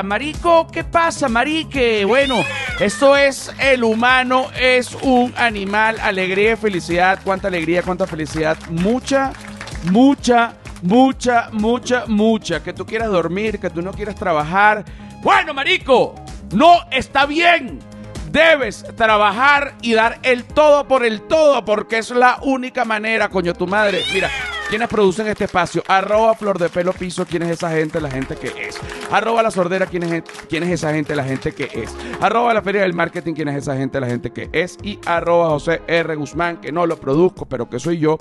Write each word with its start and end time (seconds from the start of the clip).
marico? 0.00 0.68
¿Qué 0.68 0.84
pasa, 0.84 1.28
marique? 1.28 2.04
Bueno, 2.04 2.44
esto 2.80 3.16
es 3.16 3.52
el 3.58 3.82
humano, 3.82 4.46
es 4.58 4.94
un 5.02 5.34
animal, 5.36 5.98
alegría 6.00 6.56
felicidad. 6.56 7.18
¿Cuánta 7.22 7.48
alegría, 7.48 7.82
cuánta 7.82 8.06
felicidad? 8.06 8.56
Mucha, 8.70 9.32
mucha, 9.90 10.54
mucha, 10.82 11.50
mucha, 11.52 12.04
mucha. 12.06 12.62
Que 12.62 12.72
tú 12.72 12.86
quieras 12.86 13.10
dormir, 13.10 13.58
que 13.58 13.70
tú 13.70 13.82
no 13.82 13.92
quieras 13.92 14.14
trabajar. 14.14 14.84
Bueno, 15.20 15.52
marico, 15.52 16.14
no 16.52 16.86
está 16.90 17.26
bien. 17.26 17.80
Debes 18.30 18.86
trabajar 18.96 19.74
y 19.82 19.94
dar 19.94 20.18
el 20.22 20.44
todo 20.44 20.88
por 20.88 21.04
el 21.04 21.22
todo, 21.22 21.64
porque 21.64 21.98
es 21.98 22.10
la 22.10 22.38
única 22.42 22.84
manera, 22.84 23.28
coño, 23.28 23.52
tu 23.52 23.66
madre. 23.66 24.02
Mira, 24.14 24.30
¿Quiénes 24.72 24.88
producen 24.88 25.26
este 25.26 25.44
espacio? 25.44 25.82
Arroba 25.86 26.32
Flor 26.32 26.58
de 26.58 26.70
Pelo 26.70 26.94
Piso, 26.94 27.26
¿quién 27.26 27.42
es 27.42 27.50
esa 27.50 27.72
gente? 27.72 28.00
La 28.00 28.10
gente 28.10 28.36
que 28.36 28.68
es. 28.68 28.80
Arroba 29.10 29.42
La 29.42 29.50
Sordera, 29.50 29.84
¿quién 29.84 30.02
es, 30.04 30.22
quién 30.48 30.62
es 30.62 30.70
esa 30.70 30.94
gente? 30.94 31.14
La 31.14 31.24
gente 31.24 31.52
que 31.52 31.64
es. 31.64 31.94
Arroba 32.22 32.54
La 32.54 32.62
Feria 32.62 32.80
del 32.80 32.94
Marketing, 32.94 33.34
¿quién 33.34 33.48
es 33.48 33.56
esa 33.58 33.76
gente? 33.76 34.00
La 34.00 34.06
gente 34.06 34.30
que 34.30 34.48
es. 34.50 34.78
Y 34.82 34.98
arroba 35.04 35.50
José 35.50 35.82
R. 35.86 36.16
Guzmán, 36.16 36.56
que 36.56 36.72
no 36.72 36.86
lo 36.86 36.96
produzco, 36.96 37.44
pero 37.44 37.68
que 37.68 37.78
soy 37.78 37.98
yo. 37.98 38.16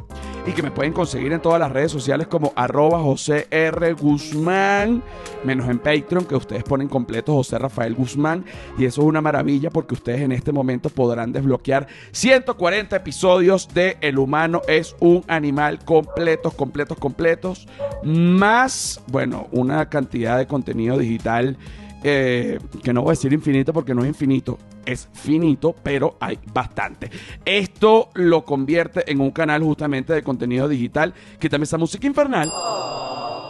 Y 0.46 0.54
que 0.54 0.64
me 0.64 0.72
pueden 0.72 0.92
conseguir 0.92 1.32
en 1.34 1.42
todas 1.42 1.60
las 1.60 1.72
redes 1.72 1.92
sociales 1.92 2.28
como 2.28 2.52
arroba 2.56 3.00
José 3.00 3.48
R. 3.52 3.94
Guzmán, 3.94 5.04
menos 5.44 5.70
en 5.70 5.78
Patreon, 5.78 6.26
que 6.26 6.36
ustedes 6.36 6.64
ponen 6.64 6.88
completo 6.88 7.34
José 7.34 7.60
Rafael 7.60 7.94
Guzmán. 7.94 8.44
Y 8.78 8.86
eso 8.86 9.02
es 9.02 9.08
una 9.08 9.22
maravilla 9.22 9.70
porque 9.70 9.94
ustedes 9.94 10.22
en 10.22 10.32
este 10.32 10.52
momento 10.52 10.90
podrán 10.90 11.32
desbloquear 11.32 11.88
140 12.12 12.96
episodios 12.96 13.68
de 13.74 13.98
El 14.02 14.18
humano 14.18 14.62
es 14.68 14.96
un 15.00 15.24
animal 15.28 15.80
completo 15.86 16.52
completos, 16.52 16.98
completos, 16.98 17.68
más, 18.04 19.02
bueno, 19.08 19.48
una 19.52 19.90
cantidad 19.90 20.38
de 20.38 20.48
contenido 20.48 20.98
digital 20.98 21.58
eh, 22.04 22.60
que 22.84 22.94
no 22.94 23.02
voy 23.02 23.10
a 23.10 23.14
decir 23.14 23.32
infinito 23.32 23.74
porque 23.74 23.94
no 23.94 24.02
es 24.02 24.08
infinito, 24.08 24.58
es 24.86 25.08
finito, 25.14 25.76
pero 25.84 26.18
hay 26.20 26.40
bastante. 26.52 27.10
Esto 27.46 28.10
lo 28.16 28.44
convierte 28.44 29.10
en 29.12 29.22
un 29.22 29.32
canal 29.32 29.62
justamente 29.62 30.14
de 30.14 30.24
contenido 30.24 30.68
digital. 30.68 31.14
que 31.40 31.50
también 31.50 31.64
esa 31.64 31.78
música 31.78 32.08
infernal. 32.08 32.52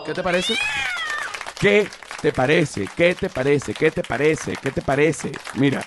¿Qué 0.06 0.14
te 0.14 0.24
parece? 0.24 0.56
¿Qué 1.60 1.88
te 2.22 2.32
parece? 2.32 2.88
¿Qué 2.96 3.16
te 3.16 3.30
parece? 3.30 3.74
¿Qué 3.74 3.92
te 3.92 4.04
parece? 4.04 4.54
¿Qué 4.62 4.72
te 4.72 4.82
parece? 4.82 5.32
Mira, 5.56 5.86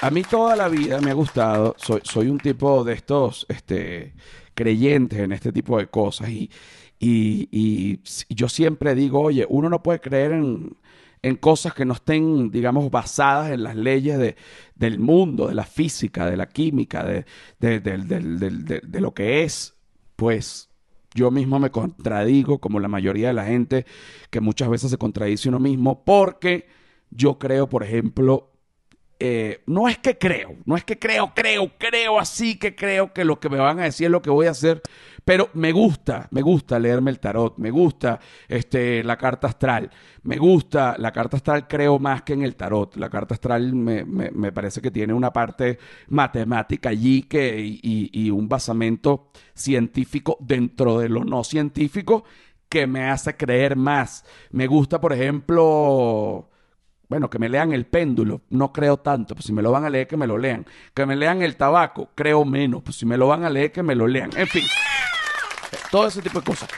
a 0.00 0.10
mí 0.10 0.22
toda 0.22 0.54
la 0.54 0.68
vida 0.68 1.00
me 1.00 1.10
ha 1.10 1.14
gustado. 1.14 1.74
Soy, 1.78 2.00
soy 2.04 2.28
un 2.28 2.38
tipo 2.38 2.84
de 2.84 2.94
estos, 2.94 3.46
este, 3.48 4.14
creyentes 4.54 5.20
en 5.20 5.32
este 5.32 5.52
tipo 5.52 5.78
de 5.78 5.86
cosas. 5.86 6.28
Y, 6.28 6.50
y, 7.00 8.00
yo 8.28 8.48
siempre 8.48 8.94
digo, 8.94 9.20
oye, 9.20 9.46
uno 9.48 9.68
no 9.68 9.82
puede 9.82 10.00
creer 10.00 10.32
en, 10.32 10.76
en 11.22 11.36
cosas 11.36 11.74
que 11.74 11.84
no 11.84 11.94
estén, 11.94 12.50
digamos, 12.50 12.90
basadas 12.90 13.50
en 13.50 13.62
las 13.62 13.76
leyes 13.76 14.18
de, 14.18 14.36
del 14.74 14.98
mundo, 14.98 15.48
de 15.48 15.54
la 15.54 15.64
física, 15.64 16.26
de 16.26 16.36
la 16.36 16.48
química, 16.48 17.04
de, 17.04 17.24
de, 17.58 19.00
lo 19.00 19.12
que 19.14 19.42
es, 19.42 19.76
pues 20.16 20.70
yo 21.14 21.30
mismo 21.30 21.58
me 21.58 21.70
contradigo, 21.70 22.58
como 22.58 22.80
la 22.80 22.88
mayoría 22.88 23.28
de 23.28 23.34
la 23.34 23.46
gente, 23.46 23.86
que 24.30 24.40
muchas 24.40 24.68
veces 24.68 24.90
se 24.90 24.98
contradice 24.98 25.48
uno 25.48 25.58
mismo, 25.58 26.04
porque 26.04 26.66
yo 27.10 27.38
creo, 27.38 27.68
por 27.68 27.82
ejemplo, 27.82 28.52
eh, 29.20 29.62
no 29.66 29.88
es 29.88 29.98
que 29.98 30.16
creo, 30.16 30.54
no 30.64 30.76
es 30.76 30.84
que 30.84 30.98
creo, 30.98 31.32
creo, 31.34 31.72
creo 31.76 32.20
así 32.20 32.56
que 32.56 32.76
creo 32.76 33.12
que 33.12 33.24
lo 33.24 33.40
que 33.40 33.48
me 33.48 33.58
van 33.58 33.80
a 33.80 33.84
decir 33.84 34.06
es 34.06 34.12
lo 34.12 34.22
que 34.22 34.30
voy 34.30 34.46
a 34.46 34.52
hacer, 34.52 34.80
pero 35.28 35.50
me 35.52 35.72
gusta, 35.72 36.26
me 36.30 36.40
gusta 36.40 36.78
leerme 36.78 37.10
el 37.10 37.20
tarot, 37.20 37.58
me 37.58 37.70
gusta 37.70 38.18
este, 38.48 39.04
la 39.04 39.18
carta 39.18 39.48
astral, 39.48 39.90
me 40.22 40.38
gusta, 40.38 40.96
la 40.96 41.12
carta 41.12 41.36
astral 41.36 41.68
creo 41.68 41.98
más 41.98 42.22
que 42.22 42.32
en 42.32 42.44
el 42.44 42.56
tarot, 42.56 42.96
la 42.96 43.10
carta 43.10 43.34
astral 43.34 43.74
me, 43.74 44.06
me, 44.06 44.52
parece 44.52 44.80
que 44.80 44.90
tiene 44.90 45.12
una 45.12 45.30
parte 45.30 45.78
matemática 46.08 46.88
allí 46.88 47.24
que, 47.24 47.60
y, 47.60 48.08
y 48.10 48.30
un 48.30 48.48
basamento 48.48 49.28
científico 49.52 50.38
dentro 50.40 50.98
de 50.98 51.10
lo 51.10 51.22
no 51.24 51.44
científico 51.44 52.24
que 52.70 52.86
me 52.86 53.10
hace 53.10 53.36
creer 53.36 53.76
más. 53.76 54.24
Me 54.50 54.66
gusta, 54.66 54.98
por 54.98 55.12
ejemplo 55.12 56.48
bueno, 57.08 57.28
que 57.30 57.38
me 57.38 57.48
lean 57.48 57.72
el 57.72 57.86
péndulo, 57.86 58.42
no 58.50 58.72
creo 58.72 58.98
tanto, 58.98 59.34
pues 59.34 59.46
si 59.46 59.52
me 59.52 59.62
lo 59.62 59.72
van 59.72 59.84
a 59.84 59.90
leer, 59.90 60.06
que 60.06 60.16
me 60.18 60.26
lo 60.26 60.36
lean. 60.36 60.66
Que 60.94 61.06
me 61.06 61.16
lean 61.16 61.42
el 61.42 61.56
tabaco, 61.56 62.10
creo 62.14 62.44
menos, 62.44 62.82
pues 62.82 62.96
si 62.96 63.06
me 63.06 63.16
lo 63.16 63.28
van 63.28 63.44
a 63.44 63.50
leer, 63.50 63.72
que 63.72 63.82
me 63.82 63.94
lo 63.94 64.06
lean. 64.06 64.30
En 64.36 64.46
fin, 64.46 64.64
todo 65.90 66.06
ese 66.06 66.22
tipo 66.22 66.40
de 66.40 66.44
cosas. 66.44 66.68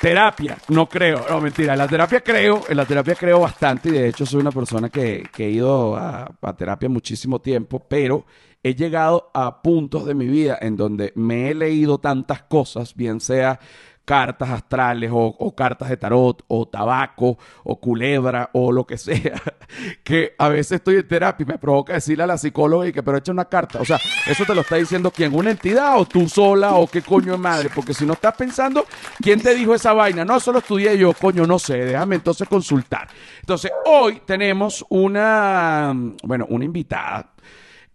Terapia, 0.00 0.58
no 0.68 0.86
creo, 0.86 1.24
no 1.30 1.40
mentira, 1.40 1.72
en 1.72 1.78
la 1.78 1.88
terapia 1.88 2.20
creo, 2.20 2.62
en 2.68 2.76
la 2.76 2.84
terapia 2.84 3.14
creo 3.14 3.40
bastante 3.40 3.88
y 3.88 3.92
de 3.92 4.08
hecho 4.08 4.26
soy 4.26 4.40
una 4.40 4.52
persona 4.52 4.90
que, 4.90 5.30
he 5.38 5.48
ido 5.48 5.96
a, 5.96 6.30
a 6.42 6.56
terapia 6.56 6.90
muchísimo 6.90 7.40
tiempo, 7.40 7.86
pero 7.88 8.26
he 8.62 8.74
llegado 8.74 9.30
a 9.32 9.62
puntos 9.62 10.04
de 10.04 10.14
mi 10.14 10.26
vida 10.26 10.58
en 10.60 10.76
donde 10.76 11.12
me 11.14 11.50
he 11.50 11.54
leído 11.54 11.98
tantas 11.98 12.42
cosas, 12.42 12.94
bien 12.94 13.20
sea 13.20 13.60
cartas 14.04 14.50
astrales 14.50 15.10
o, 15.12 15.54
cartas 15.56 15.88
de 15.88 15.96
tarot 15.96 16.44
o 16.48 16.66
tabaco 16.66 17.38
o 17.62 17.80
culebra 17.80 18.50
o 18.52 18.70
lo 18.70 18.86
que 18.86 18.98
sea, 18.98 19.40
que 20.04 20.34
a 20.38 20.48
veces 20.48 20.72
estoy 20.72 20.96
en 20.96 21.08
terapia 21.08 21.44
y 21.44 21.46
me 21.46 21.58
provoca 21.58 21.94
decirle 21.94 22.24
a 22.24 22.26
la 22.26 22.38
psicóloga 22.38 22.86
y 22.86 22.92
que 22.92 23.02
pero 23.02 23.18
echa 23.18 23.32
una 23.32 23.46
carta. 23.46 23.80
O 23.80 23.84
sea, 23.84 23.98
eso 24.26 24.44
te 24.44 24.54
lo 24.54 24.60
está 24.60 24.76
diciendo 24.76 25.10
quién, 25.10 25.34
una 25.34 25.50
entidad 25.50 25.98
o 25.98 26.04
tú 26.06 26.28
sola 26.28 26.74
o 26.74 26.86
qué 26.86 27.02
coño 27.02 27.32
de 27.32 27.38
madre, 27.38 27.70
porque 27.74 27.94
si 27.94 28.04
no 28.04 28.12
estás 28.12 28.34
pensando, 28.36 28.86
¿quién 29.20 29.40
te 29.40 29.54
dijo 29.54 29.74
esa 29.74 29.92
vaina? 29.92 30.24
No, 30.24 30.38
solo 30.40 30.58
estudié 30.58 30.96
yo, 30.98 31.12
coño, 31.12 31.46
no 31.46 31.58
sé, 31.58 31.78
déjame 31.78 32.16
entonces 32.16 32.48
consultar. 32.48 33.08
Entonces, 33.40 33.72
hoy 33.86 34.22
tenemos 34.26 34.84
una, 34.88 35.94
bueno, 36.22 36.46
una 36.48 36.64
invitada 36.64 37.30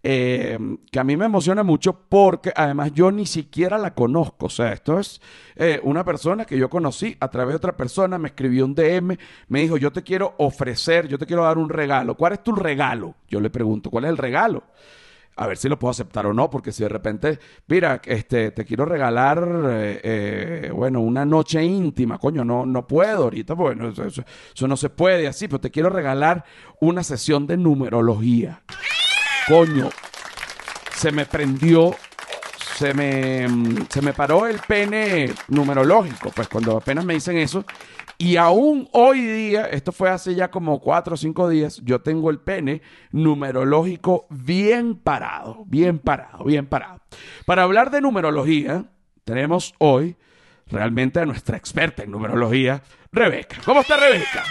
eh, 0.02 0.58
que 0.90 0.98
a 0.98 1.04
mí 1.04 1.16
me 1.16 1.26
emociona 1.26 1.62
mucho 1.62 2.06
porque 2.08 2.52
además 2.56 2.92
yo 2.94 3.10
ni 3.10 3.26
siquiera 3.26 3.76
la 3.78 3.94
conozco. 3.94 4.46
O 4.46 4.50
sea, 4.50 4.72
esto 4.72 4.98
es 4.98 5.20
eh, 5.56 5.80
una 5.82 6.04
persona 6.04 6.44
que 6.44 6.56
yo 6.56 6.70
conocí 6.70 7.16
a 7.20 7.28
través 7.28 7.52
de 7.52 7.56
otra 7.56 7.76
persona, 7.76 8.18
me 8.18 8.28
escribió 8.28 8.64
un 8.64 8.74
DM, 8.74 9.16
me 9.48 9.60
dijo, 9.60 9.76
yo 9.76 9.92
te 9.92 10.02
quiero 10.02 10.34
ofrecer, 10.38 11.06
yo 11.08 11.18
te 11.18 11.26
quiero 11.26 11.44
dar 11.44 11.58
un 11.58 11.68
regalo. 11.68 12.16
¿Cuál 12.16 12.34
es 12.34 12.42
tu 12.42 12.52
regalo? 12.52 13.16
Yo 13.28 13.40
le 13.40 13.50
pregunto, 13.50 13.90
¿cuál 13.90 14.04
es 14.04 14.10
el 14.10 14.16
regalo? 14.16 14.64
A 15.36 15.46
ver 15.46 15.56
si 15.56 15.68
lo 15.68 15.78
puedo 15.78 15.90
aceptar 15.90 16.26
o 16.26 16.34
no, 16.34 16.50
porque 16.50 16.72
si 16.72 16.82
de 16.82 16.88
repente, 16.88 17.38
mira, 17.66 18.02
este, 18.04 18.50
te 18.50 18.64
quiero 18.64 18.84
regalar, 18.84 19.42
eh, 20.02 20.70
bueno, 20.74 21.00
una 21.00 21.24
noche 21.24 21.62
íntima, 21.62 22.18
coño, 22.18 22.44
no, 22.44 22.66
no 22.66 22.86
puedo 22.86 23.24
ahorita, 23.24 23.54
bueno, 23.54 23.88
eso, 23.88 24.04
eso 24.06 24.68
no 24.68 24.76
se 24.76 24.90
puede 24.90 25.28
así, 25.28 25.46
pero 25.48 25.60
te 25.60 25.70
quiero 25.70 25.88
regalar 25.88 26.44
una 26.80 27.02
sesión 27.04 27.46
de 27.46 27.56
numerología 27.56 28.62
coño, 29.50 29.90
se 30.94 31.10
me 31.10 31.26
prendió, 31.26 31.96
se 32.76 32.94
me, 32.94 33.48
se 33.88 34.00
me 34.00 34.12
paró 34.12 34.46
el 34.46 34.60
pene 34.60 35.32
numerológico, 35.48 36.30
pues 36.30 36.46
cuando 36.46 36.76
apenas 36.76 37.04
me 37.04 37.14
dicen 37.14 37.36
eso. 37.36 37.64
Y 38.16 38.36
aún 38.36 38.88
hoy 38.92 39.20
día, 39.22 39.64
esto 39.64 39.90
fue 39.90 40.08
hace 40.08 40.36
ya 40.36 40.52
como 40.52 40.78
cuatro 40.78 41.14
o 41.14 41.16
cinco 41.16 41.48
días, 41.48 41.80
yo 41.82 42.00
tengo 42.00 42.30
el 42.30 42.38
pene 42.38 42.80
numerológico 43.10 44.28
bien 44.30 44.94
parado, 44.94 45.64
bien 45.66 45.98
parado, 45.98 46.44
bien 46.44 46.66
parado. 46.66 47.00
Para 47.44 47.64
hablar 47.64 47.90
de 47.90 48.02
numerología, 48.02 48.84
tenemos 49.24 49.74
hoy 49.78 50.16
realmente 50.68 51.18
a 51.18 51.26
nuestra 51.26 51.56
experta 51.56 52.04
en 52.04 52.12
numerología, 52.12 52.82
Rebeca. 53.10 53.56
¿Cómo 53.64 53.80
está 53.80 53.96
Rebeca? 53.96 54.44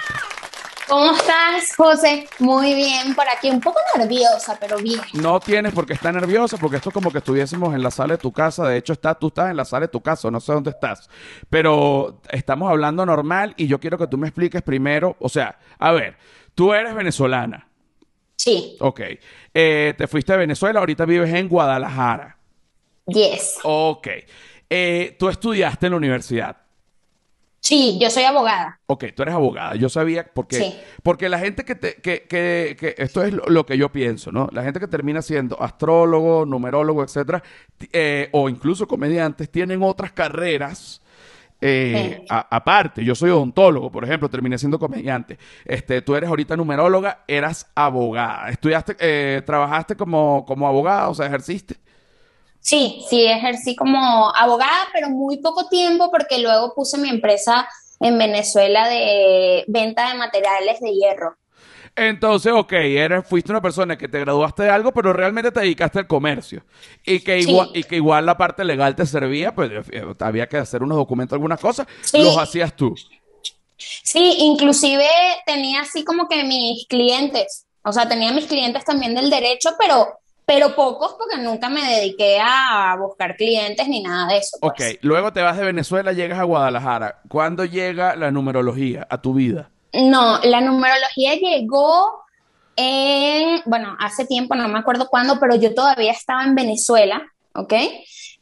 ¿Cómo 0.90 1.12
estás, 1.12 1.76
José? 1.78 2.28
Muy 2.40 2.74
bien, 2.74 3.14
por 3.14 3.26
aquí 3.30 3.48
un 3.52 3.62
poco 3.62 3.80
nerviosa, 3.96 4.58
pero 4.60 4.78
bien. 4.78 5.00
No 5.14 5.40
tienes 5.40 5.72
por 5.72 5.86
qué 5.86 5.94
estar 5.94 6.12
nerviosa, 6.12 6.58
porque 6.58 6.78
esto 6.78 6.90
es 6.90 6.94
como 6.96 7.12
que 7.12 7.20
estuviésemos 7.20 7.76
en 7.76 7.84
la 7.84 7.92
sala 7.92 8.16
de 8.16 8.18
tu 8.18 8.32
casa. 8.32 8.68
De 8.68 8.78
hecho, 8.78 8.94
está, 8.94 9.14
tú 9.14 9.28
estás 9.28 9.52
en 9.52 9.58
la 9.58 9.66
sala 9.66 9.82
de 9.82 9.90
tu 9.90 10.02
casa, 10.02 10.32
no 10.32 10.40
sé 10.40 10.52
dónde 10.52 10.72
estás. 10.72 11.08
Pero 11.48 12.22
estamos 12.32 12.72
hablando 12.72 13.06
normal 13.06 13.54
y 13.56 13.68
yo 13.68 13.80
quiero 13.80 14.00
que 14.00 14.08
tú 14.08 14.18
me 14.18 14.28
expliques 14.28 14.64
primero. 14.64 15.16
O 15.20 15.30
sea, 15.30 15.60
a 15.78 15.92
ver, 15.92 16.18
tú 16.56 16.74
eres 16.74 16.96
venezolana. 16.96 17.70
Sí. 18.36 18.76
Ok. 18.80 19.02
Eh, 19.54 19.94
te 19.96 20.08
fuiste 20.08 20.32
de 20.32 20.40
Venezuela, 20.40 20.80
ahorita 20.80 21.06
vives 21.06 21.32
en 21.32 21.48
Guadalajara. 21.48 22.36
Yes. 23.06 23.60
Ok. 23.62 24.08
Eh, 24.68 25.16
tú 25.20 25.30
estudiaste 25.30 25.86
en 25.86 25.92
la 25.92 25.98
universidad. 25.98 26.58
Sí, 27.62 27.98
yo 28.02 28.10
soy 28.10 28.24
abogada. 28.24 28.80
Ok, 28.88 29.06
tú 29.16 29.24
eres 29.24 29.36
abogada. 29.36 29.76
Yo 29.76 29.90
sabía 29.90 30.26
porque, 30.34 30.80
porque 31.04 31.28
la 31.28 31.40
gente 31.40 31.66
que, 31.66 31.76
te, 31.76 31.96
que, 31.96 32.24
que, 32.24 32.78
que, 32.80 32.96
esto 32.98 33.24
es 33.24 33.34
lo, 33.34 33.66
que 33.66 33.78
yo 33.78 33.90
pienso, 33.92 34.32
¿no? 34.32 34.48
La 34.52 34.64
gente 34.64 34.80
que 34.80 34.88
termina 34.88 35.22
siendo 35.22 35.62
astrólogo, 35.62 36.46
numerólogo, 36.46 37.04
etcétera, 37.04 37.44
eh, 37.92 38.30
o 38.32 38.50
incluso 38.50 38.88
comediantes, 38.88 39.50
tienen 39.50 39.84
otras 39.84 40.12
carreras. 40.12 41.02
Eh, 41.62 42.26
aparte, 42.30 43.04
yo 43.04 43.14
soy 43.16 43.32
odontólogo, 43.32 43.92
por 43.92 44.06
ejemplo, 44.06 44.30
terminé 44.30 44.58
siendo 44.58 44.80
comediante. 44.80 45.38
Este, 45.66 46.02
tú 46.02 46.16
eres 46.16 46.30
ahorita 46.30 46.56
numeróloga, 46.56 47.26
eras 47.28 47.70
abogada. 47.76 48.50
Estudiaste, 48.50 48.96
eh, 49.00 49.42
trabajaste 49.46 49.98
como, 49.98 50.46
como 50.48 50.66
abogada, 50.66 51.10
o 51.10 51.14
sea, 51.14 51.26
ejerciste. 51.26 51.76
Sí, 52.62 53.04
sí, 53.10 53.26
ejercí 53.26 53.76
como 53.76 54.32
abogada, 54.36 54.88
pero 54.94 55.10
muy 55.10 55.38
poco 55.38 55.68
tiempo 55.70 56.12
porque 56.12 56.40
luego 56.40 56.74
puse 56.76 56.98
mi 56.98 57.10
empresa 57.10 57.68
en 58.00 58.18
Venezuela 58.18 58.88
de 58.88 59.64
venta 59.68 60.10
de 60.10 60.16
materiales 60.18 60.80
de 60.80 60.94
hierro. 60.94 61.36
Entonces, 61.96 62.54
ok, 62.56 62.72
eres, 62.74 63.28
fuiste 63.28 63.52
una 63.52 63.62
persona 63.62 63.98
que 63.98 64.08
te 64.08 64.20
graduaste 64.20 64.64
de 64.64 64.70
algo, 64.70 64.94
pero 64.94 65.12
realmente 65.12 65.52
te 65.52 65.62
dedicaste 65.62 66.00
al 66.00 66.08
comercio. 66.08 66.64
Y 67.06 67.20
que, 67.22 67.42
Sí. 67.42 67.50
igual, 67.50 67.70
y 67.74 67.84
que 67.84 67.96
igual 67.96 68.26
la 68.26 68.38
parte 68.38 68.64
legal 68.64 68.96
te 68.96 69.06
servía, 69.06 69.54
pues 69.54 69.72
eh, 69.92 70.04
había 70.20 70.48
que 70.48 70.58
hacer 70.58 70.84
unos 70.84 70.98
documentos, 70.98 71.34
algunas 71.36 71.60
cosas, 71.60 71.88
Sí. 72.02 72.22
los 72.22 72.38
hacías 72.38 72.76
tú. 72.76 72.94
Sí, 73.78 74.36
inclusive 74.40 75.06
tenía 75.46 75.82
así 75.82 76.04
como 76.04 76.28
que 76.28 76.44
mis 76.44 76.86
clientes, 76.88 77.66
o 77.84 77.92
sea, 77.92 78.08
tenía 78.08 78.32
mis 78.32 78.46
clientes 78.46 78.84
también 78.86 79.16
del 79.16 79.30
derecho, 79.30 79.72
pero, 79.80 80.08
pero 80.50 80.76
pocos 80.76 81.14
porque 81.14 81.38
nunca 81.38 81.70
me 81.70 81.80
dediqué 81.86 82.40
a 82.42 82.96
buscar 83.00 83.36
clientes 83.36 83.88
ni 83.88 84.02
nada 84.02 84.26
de 84.26 84.40
eso. 84.40 84.58
pues. 84.60 84.72
Ok, 84.72 85.00
luego 85.04 85.32
te 85.32 85.44
vas 85.44 85.56
de 85.56 85.64
Venezuela, 85.64 86.12
llegas 86.12 86.40
a 86.40 86.44
Guadalajara. 86.44 87.22
¿Cuándo 87.30 87.66
llega 87.66 88.16
la 88.16 88.32
numerología 88.32 89.06
a 89.12 89.22
tu 89.22 89.36
vida? 89.36 89.70
No, 89.94 90.40
la 90.40 90.60
numerología 90.62 91.36
llegó 91.36 92.24
en, 92.76 93.62
bueno, 93.68 93.96
hace 94.00 94.26
tiempo, 94.26 94.56
no 94.56 94.68
me 94.70 94.80
acuerdo 94.80 95.08
cuándo, 95.08 95.40
pero 95.40 95.54
yo 95.54 95.76
todavía 95.76 96.14
estaba 96.14 96.44
en 96.44 96.56
Venezuela, 96.56 97.22
¿ok? 97.54 97.74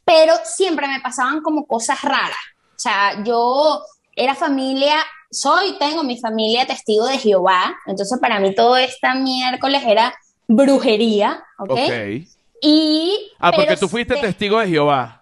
Pero 0.06 0.34
siempre 0.46 0.88
me 0.88 1.02
pasaban 1.02 1.42
como 1.42 1.66
cosas 1.66 2.02
raras. 2.04 2.38
O 2.70 2.80
sea, 2.80 3.22
yo 3.26 3.82
era 4.16 4.34
familia, 4.34 4.96
soy, 5.30 5.78
tengo 5.78 6.04
mi 6.04 6.18
familia 6.18 6.66
testigo 6.66 7.06
de 7.06 7.18
Jehová, 7.18 7.76
entonces 7.86 8.18
para 8.22 8.40
mí 8.40 8.56
todo 8.56 8.78
esta 8.78 9.14
miércoles 9.14 9.84
era 9.86 10.16
brujería, 10.48 11.44
¿ok? 11.60 11.72
Ok. 11.72 12.28
Y, 12.62 13.32
Ah, 13.40 13.52
porque 13.52 13.78
tú 13.78 13.88
fuiste 13.88 14.16
testigo 14.16 14.60
de 14.60 14.68
Jehová. 14.68 15.14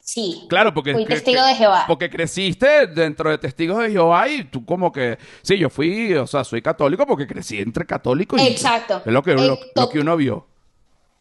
Sí, 0.00 0.44
Claro, 0.48 0.74
porque 0.74 0.92
Fui 0.92 1.04
testigo 1.06 1.40
de 1.44 1.54
Jehová. 1.54 1.84
Porque 1.86 2.10
creciste 2.10 2.88
dentro 2.88 3.30
de 3.30 3.38
testigos 3.38 3.78
de 3.78 3.90
Jehová 3.92 4.28
y 4.28 4.42
tú 4.44 4.64
como 4.66 4.90
que, 4.90 5.18
sí, 5.42 5.56
yo 5.56 5.70
fui, 5.70 6.12
o 6.14 6.26
sea, 6.26 6.42
soy 6.42 6.60
católico 6.62 7.06
porque 7.06 7.28
crecí 7.28 7.58
entre 7.60 7.86
católicos 7.86 8.40
y 8.42 8.46
Exacto. 8.48 9.02
es 9.06 9.12
lo 9.12 9.22
que, 9.22 9.30
Eh, 9.32 9.34
lo, 9.36 9.46
lo 9.46 9.58
to- 9.74 9.88
que 9.88 10.00
uno 10.00 10.16
vio. 10.16 10.48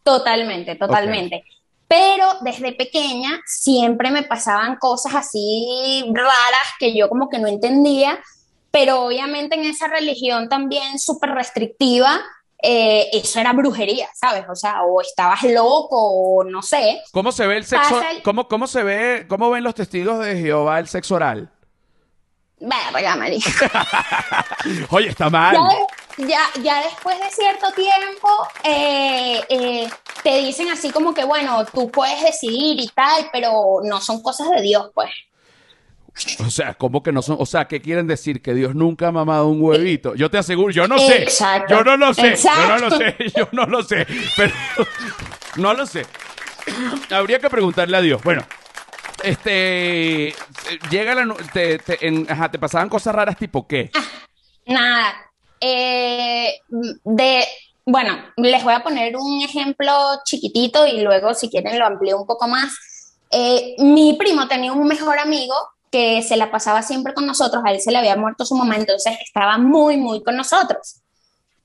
Totalmente, 0.04 0.76
totalmente. 0.76 1.44
Pero 1.88 2.26
desde 2.42 2.72
pequeña 2.74 3.40
siempre 3.46 4.10
me 4.12 4.24
pasaban 4.24 4.78
cosas 4.78 5.14
así 5.16 6.04
raras 6.12 6.74
que 6.80 6.96
yo 6.98 7.10
como 7.10 7.30
que 7.30 7.38
no 7.40 7.48
entendía, 7.48 8.20
pero 8.72 9.04
obviamente 9.06 9.56
en 9.56 9.66
esa 9.66 9.88
religión 9.88 10.50
también 10.50 10.98
súper 11.00 11.31
restrictiva, 11.31 12.22
eh, 12.62 13.10
eso 13.14 13.40
era 13.40 13.54
brujería, 13.54 14.10
¿sabes? 14.14 14.44
O 14.50 14.56
sea, 14.56 14.84
o 14.84 15.02
estabas 15.02 15.44
loco 15.44 15.96
o 15.98 16.44
no 16.44 16.62
sé. 16.62 17.02
¿Cómo 17.12 17.32
se 17.32 17.48
ve 17.48 17.58
el 17.58 17.66
sexo? 17.66 18.02
El- 18.02 18.22
¿Cómo, 18.22 18.48
cómo 18.48 18.68
se 18.68 18.84
ve, 18.84 19.26
cómo 19.30 19.50
ven 19.50 19.64
los 19.64 19.76
testigos 19.76 20.20
de 20.26 20.38
Jehová 20.38 20.80
el 20.80 20.88
sexo 20.88 21.16
oral? 21.16 21.50
Verga, 22.62 23.16
marica. 23.16 23.50
Oye, 24.90 25.08
está 25.10 25.30
mal. 25.30 25.56
Ya, 26.18 26.26
ya, 26.28 26.62
ya 26.62 26.84
después 26.84 27.18
de 27.18 27.30
cierto 27.30 27.72
tiempo 27.72 28.28
eh, 28.66 29.42
eh, 29.48 29.90
te 30.24 30.38
dicen 30.40 30.68
así 30.70 30.90
como 30.90 31.14
que, 31.14 31.24
bueno, 31.24 31.64
tú 31.74 31.90
puedes 31.90 32.22
decidir 32.22 32.82
y 32.82 32.88
tal, 32.90 33.30
pero 33.32 33.80
no 33.84 34.02
son 34.02 34.22
cosas 34.22 34.50
de 34.50 34.62
Dios, 34.62 34.92
pues. 34.94 35.10
O 36.45 36.50
sea, 36.50 36.74
¿cómo 36.74 37.01
que 37.04 37.12
no 37.12 37.21
son? 37.21 37.38
O 37.39 37.45
sea, 37.45 37.68
¿qué 37.68 37.81
quieren 37.81 38.07
decir? 38.07 38.42
Que 38.42 38.54
Dios 38.54 38.75
nunca 38.75 39.07
ha 39.07 39.12
mamado 39.12 39.48
un 39.48 39.62
huevito. 39.62 40.16
Yo 40.16 40.30
te 40.30 40.38
aseguro, 40.38 40.71
yo 40.71 40.88
no 40.88 40.98
sé. 41.00 41.24
Exacto. 41.24 41.74
Yo 41.75 41.83
no 41.83 41.98
lo 41.98 42.13
sé. 42.13 42.36
Yo 42.36 42.68
no 42.68 42.77
lo 42.77 42.92
sé. 42.98 43.16
Yo 43.36 43.48
no 43.51 43.66
lo 43.66 43.83
sé. 43.83 44.07
Pero 44.38 44.54
no 45.57 45.74
lo 45.74 45.86
sé. 45.86 46.06
Habría 47.12 47.39
que 47.39 47.50
preguntarle 47.50 47.98
a 47.98 48.01
Dios. 48.01 48.21
Bueno, 48.24 48.44
este. 49.24 50.33
Llega 50.89 51.16
la. 51.16 51.33
Te, 51.54 51.80
te- 51.80 52.06
en- 52.07 52.25
ajá, 52.30 52.50
te 52.51 52.60
pasaban 52.60 52.89
cosas 52.89 53.13
raras 53.16 53.38
tipo 53.38 53.68
qué. 53.68 53.92
Nada. 54.66 55.13
Eh, 55.62 56.54
de, 57.04 57.44
bueno, 57.86 58.18
les 58.38 58.63
voy 58.63 58.74
a 58.74 58.83
poner 58.83 59.16
un 59.18 59.42
ejemplo 59.42 59.92
chiquitito 60.24 60.88
y 60.88 61.01
luego 61.01 61.33
si 61.33 61.50
quieren 61.50 61.77
lo 61.77 61.86
amplío 61.86 62.18
un 62.19 62.25
poco 62.27 62.48
más. 62.48 62.74
Eh, 63.31 63.75
mi 63.80 64.13
primo 64.13 64.48
tenía 64.48 64.71
un 64.74 64.88
mejor 64.88 65.19
amigo 65.19 65.54
que 65.92 66.22
se 66.22 66.38
la 66.38 66.52
pasaba 66.52 66.82
siempre 66.84 67.14
con 67.14 67.26
nosotros, 67.26 67.64
a 67.66 67.72
él 67.72 67.82
se 67.82 67.92
le 67.92 67.98
había 67.98 68.16
muerto 68.16 68.46
su 68.46 68.56
mamá, 68.56 68.76
entonces 68.76 69.18
estaba 69.24 69.58
muy, 69.58 69.98
muy 69.98 70.24
con 70.24 70.36
nosotros. 70.36 71.02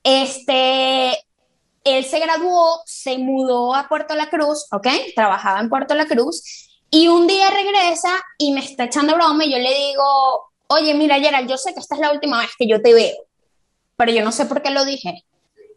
Este, 0.02 1.12
él 1.84 2.04
se 2.04 2.18
graduó, 2.18 2.80
se 2.86 3.18
mudó 3.18 3.74
a 3.74 3.88
Puerto 3.88 4.14
La 4.14 4.30
Cruz, 4.30 4.66
¿ok? 4.72 4.86
Trabajaba 5.14 5.60
en 5.60 5.68
Puerto 5.68 5.94
La 5.94 6.06
Cruz 6.06 6.70
y 6.90 7.08
un 7.08 7.26
día 7.26 7.50
regresa 7.50 8.22
y 8.38 8.52
me 8.52 8.60
está 8.60 8.84
echando 8.84 9.14
broma 9.14 9.44
y 9.44 9.52
yo 9.52 9.58
le 9.58 9.74
digo, 9.74 10.50
oye, 10.68 10.94
mira, 10.94 11.18
Gerald, 11.18 11.48
yo 11.48 11.58
sé 11.58 11.74
que 11.74 11.80
esta 11.80 11.94
es 11.94 12.00
la 12.00 12.12
última 12.12 12.38
vez 12.38 12.50
que 12.58 12.66
yo 12.66 12.80
te 12.80 12.94
veo, 12.94 13.16
pero 13.96 14.12
yo 14.12 14.24
no 14.24 14.32
sé 14.32 14.46
por 14.46 14.62
qué 14.62 14.70
lo 14.70 14.84
dije. 14.84 15.24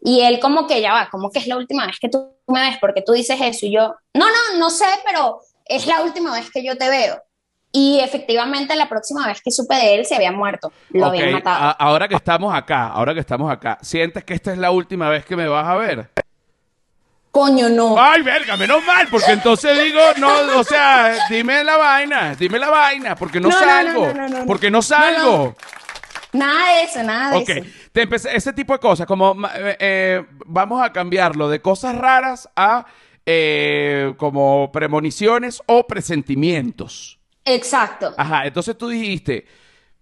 Y 0.00 0.20
él 0.20 0.38
como 0.38 0.66
que 0.66 0.80
ya 0.80 0.92
va, 0.92 1.10
como 1.10 1.30
que 1.30 1.40
es 1.40 1.46
la 1.46 1.56
última 1.56 1.86
vez 1.86 1.98
que 2.00 2.08
tú 2.08 2.32
me 2.46 2.60
ves, 2.60 2.78
porque 2.80 3.02
tú 3.02 3.12
dices 3.12 3.38
eso 3.40 3.66
y 3.66 3.72
yo, 3.72 3.94
no, 4.14 4.26
no, 4.26 4.58
no 4.58 4.70
sé, 4.70 4.86
pero 5.04 5.40
es 5.64 5.86
la 5.86 6.02
última 6.02 6.32
vez 6.32 6.50
que 6.50 6.64
yo 6.64 6.78
te 6.78 6.88
veo. 6.88 7.22
Y 7.70 8.00
efectivamente 8.00 8.74
la 8.76 8.88
próxima 8.88 9.26
vez 9.26 9.42
que 9.42 9.50
supe 9.50 9.74
de 9.74 9.96
él 9.96 10.06
se 10.06 10.14
había 10.16 10.32
muerto, 10.32 10.72
lo 10.90 11.06
Ok, 11.08 11.14
habían 11.14 11.32
matado. 11.32 11.64
a- 11.64 11.70
ahora 11.72 12.08
que 12.08 12.14
estamos 12.14 12.54
acá, 12.54 12.88
ahora 12.88 13.12
que 13.14 13.20
estamos 13.20 13.52
acá, 13.52 13.78
¿sientes 13.82 14.24
que 14.24 14.34
esta 14.34 14.52
es 14.52 14.58
la 14.58 14.70
última 14.70 15.08
vez 15.10 15.24
que 15.24 15.36
me 15.36 15.46
vas 15.46 15.66
a 15.66 15.76
ver? 15.76 16.08
Coño, 17.30 17.68
no. 17.68 17.94
Ay, 18.00 18.22
verga, 18.22 18.56
menos 18.56 18.82
mal, 18.84 19.06
porque 19.10 19.32
entonces 19.32 19.80
digo, 19.84 20.00
no, 20.18 20.58
o 20.58 20.64
sea, 20.64 21.28
dime 21.28 21.62
la 21.62 21.76
vaina, 21.76 22.34
dime 22.34 22.58
la 22.58 22.70
vaina, 22.70 23.14
porque 23.16 23.38
no, 23.38 23.52
salgo, 23.52 24.12
no, 24.14 24.46
porque 24.46 24.70
no 24.70 24.80
salgo. 24.82 25.54
Nada 26.32 26.72
de 26.74 26.82
eso, 26.82 27.02
nada 27.02 27.30
de 27.32 27.36
Ok, 27.36 27.48
eso. 27.50 27.64
te 27.92 28.02
empecé, 28.02 28.34
ese 28.34 28.52
tipo 28.54 28.72
de 28.72 28.78
cosas, 28.78 29.06
como 29.06 29.36
eh, 29.54 29.76
eh, 29.78 30.26
vamos 30.46 30.82
a 30.82 30.90
cambiarlo 30.92 31.48
de 31.48 31.60
cosas 31.60 31.94
raras 31.96 32.48
a 32.56 32.86
eh, 33.26 34.14
como 34.16 34.72
premoniciones 34.72 35.62
o 35.66 35.86
presentimientos. 35.86 37.17
Exacto. 37.48 38.14
Ajá, 38.16 38.46
entonces 38.46 38.76
tú 38.76 38.88
dijiste, 38.88 39.46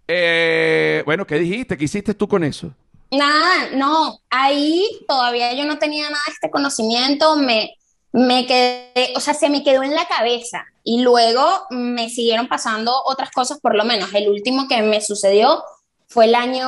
eh, 0.08 1.02
bueno, 1.04 1.26
¿qué 1.26 1.36
dijiste? 1.36 1.76
¿Qué 1.76 1.84
hiciste 1.84 2.14
tú 2.14 2.26
con 2.28 2.44
eso? 2.44 2.72
Nada, 3.10 3.70
no, 3.74 4.20
ahí 4.30 4.84
todavía 5.06 5.52
yo 5.54 5.64
no 5.64 5.78
tenía 5.78 6.04
nada 6.04 6.22
de 6.26 6.32
este 6.32 6.50
conocimiento, 6.50 7.36
me, 7.36 7.76
me 8.12 8.46
quedé, 8.46 9.12
o 9.14 9.20
sea, 9.20 9.32
se 9.34 9.48
me 9.48 9.62
quedó 9.62 9.84
en 9.84 9.94
la 9.94 10.06
cabeza 10.06 10.64
y 10.82 11.02
luego 11.02 11.44
me 11.70 12.08
siguieron 12.10 12.48
pasando 12.48 12.92
otras 13.04 13.30
cosas, 13.30 13.60
por 13.60 13.76
lo 13.76 13.84
menos 13.84 14.12
el 14.12 14.28
último 14.28 14.66
que 14.66 14.82
me 14.82 15.00
sucedió 15.00 15.62
fue 16.08 16.26
el 16.26 16.34
año, 16.34 16.66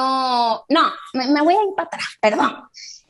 no, 0.68 0.92
me, 1.14 1.26
me 1.28 1.40
voy 1.42 1.54
a 1.54 1.62
ir 1.62 1.74
para 1.76 1.86
atrás, 1.86 2.06
perdón. 2.20 2.56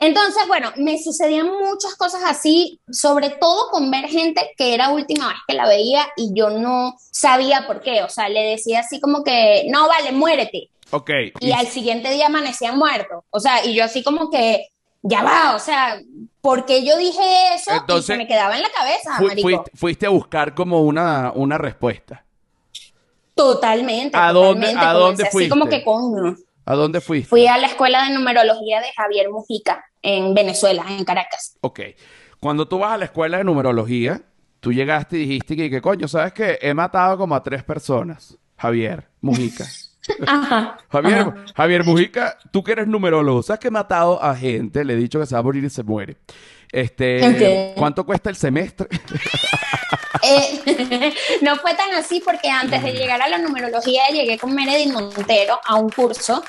Entonces, 0.00 0.46
bueno, 0.46 0.70
me 0.76 0.96
sucedían 1.02 1.46
muchas 1.48 1.96
cosas 1.96 2.22
así, 2.24 2.80
sobre 2.90 3.30
todo 3.30 3.70
con 3.70 3.90
ver 3.90 4.06
gente 4.08 4.52
que 4.56 4.72
era 4.74 4.90
última 4.90 5.28
vez 5.28 5.38
que 5.48 5.54
la 5.54 5.66
veía 5.66 6.06
y 6.16 6.30
yo 6.34 6.50
no 6.50 6.94
sabía 7.10 7.66
por 7.66 7.80
qué, 7.80 8.02
o 8.04 8.08
sea, 8.08 8.28
le 8.28 8.42
decía 8.50 8.80
así 8.80 9.00
como 9.00 9.24
que, 9.24 9.66
no, 9.70 9.88
vale, 9.88 10.12
muérete. 10.12 10.70
Ok. 10.90 11.10
Y 11.40 11.50
al 11.52 11.66
siguiente 11.66 12.10
día 12.10 12.26
amanecían 12.26 12.78
muertos. 12.78 13.24
O 13.30 13.40
sea, 13.40 13.64
y 13.66 13.74
yo 13.74 13.84
así 13.84 14.02
como 14.04 14.30
que, 14.30 14.68
ya 15.02 15.22
va, 15.22 15.54
o 15.54 15.58
sea, 15.58 16.00
porque 16.40 16.84
yo 16.84 16.96
dije 16.96 17.20
eso 17.54 17.72
Entonces, 17.72 18.04
y 18.04 18.12
se 18.12 18.16
me 18.18 18.26
quedaba 18.28 18.56
en 18.56 18.62
la 18.62 18.70
cabeza, 18.70 19.16
fu- 19.18 19.26
marico. 19.26 19.48
fuiste, 19.48 19.70
fuiste 19.74 20.06
a 20.06 20.10
buscar 20.10 20.54
como 20.54 20.82
una, 20.82 21.32
una 21.34 21.58
respuesta. 21.58 22.24
Totalmente, 23.38 24.16
¿A 24.18 24.32
dónde- 24.32 24.66
totalmente. 24.66 24.84
a 24.86 24.92
dónde 24.94 25.22
así 25.22 25.32
fuiste? 25.32 25.50
como 25.50 25.66
que 25.68 25.84
coño. 25.84 26.34
¿A 26.66 26.74
dónde 26.74 27.00
fuiste? 27.00 27.28
Fui 27.28 27.46
a 27.46 27.56
la 27.56 27.68
escuela 27.68 28.02
de 28.04 28.10
numerología 28.14 28.80
de 28.80 28.88
Javier 28.96 29.30
Mujica 29.30 29.84
en 30.02 30.34
Venezuela, 30.34 30.84
en 30.88 31.04
Caracas. 31.04 31.56
Ok. 31.60 31.80
Cuando 32.40 32.66
tú 32.66 32.80
vas 32.80 32.92
a 32.94 32.96
la 32.98 33.04
escuela 33.04 33.38
de 33.38 33.44
numerología, 33.44 34.20
tú 34.58 34.72
llegaste 34.72 35.16
y 35.18 35.20
dijiste 35.20 35.56
que, 35.56 35.70
que 35.70 35.80
coño, 35.80 36.08
¿sabes 36.08 36.32
qué? 36.32 36.58
He 36.60 36.74
matado 36.74 37.16
como 37.16 37.36
a 37.36 37.42
tres 37.44 37.62
personas. 37.62 38.36
Javier 38.56 39.06
Mujica. 39.20 39.64
Ajá. 40.26 40.78
Javier, 40.90 41.18
ajá. 41.20 41.34
Javier 41.54 41.84
Mujica, 41.84 42.36
tú 42.50 42.64
que 42.64 42.72
eres 42.72 42.88
numerólogo, 42.88 43.42
¿sabes 43.44 43.60
que 43.60 43.68
he 43.68 43.70
matado 43.70 44.20
a 44.20 44.34
gente? 44.34 44.84
Le 44.84 44.94
he 44.94 44.96
dicho 44.96 45.20
que 45.20 45.26
se 45.26 45.34
va 45.36 45.40
a 45.40 45.44
morir 45.44 45.62
y 45.62 45.70
se 45.70 45.84
muere. 45.84 46.16
Este, 46.70 47.70
Ok. 47.72 47.76
¿cuánto 47.78 48.04
cuesta 48.04 48.30
el 48.30 48.36
semestre? 48.36 48.88
Eh, 50.22 51.14
no 51.42 51.56
fue 51.56 51.74
tan 51.74 51.92
así 51.94 52.20
porque 52.24 52.48
antes 52.50 52.82
de 52.82 52.92
llegar 52.92 53.22
a 53.22 53.28
la 53.28 53.38
numerología 53.38 54.02
llegué 54.12 54.36
con 54.38 54.52
Meredith 54.54 54.92
Montero 54.92 55.60
a 55.64 55.76
un 55.76 55.90
curso 55.90 56.42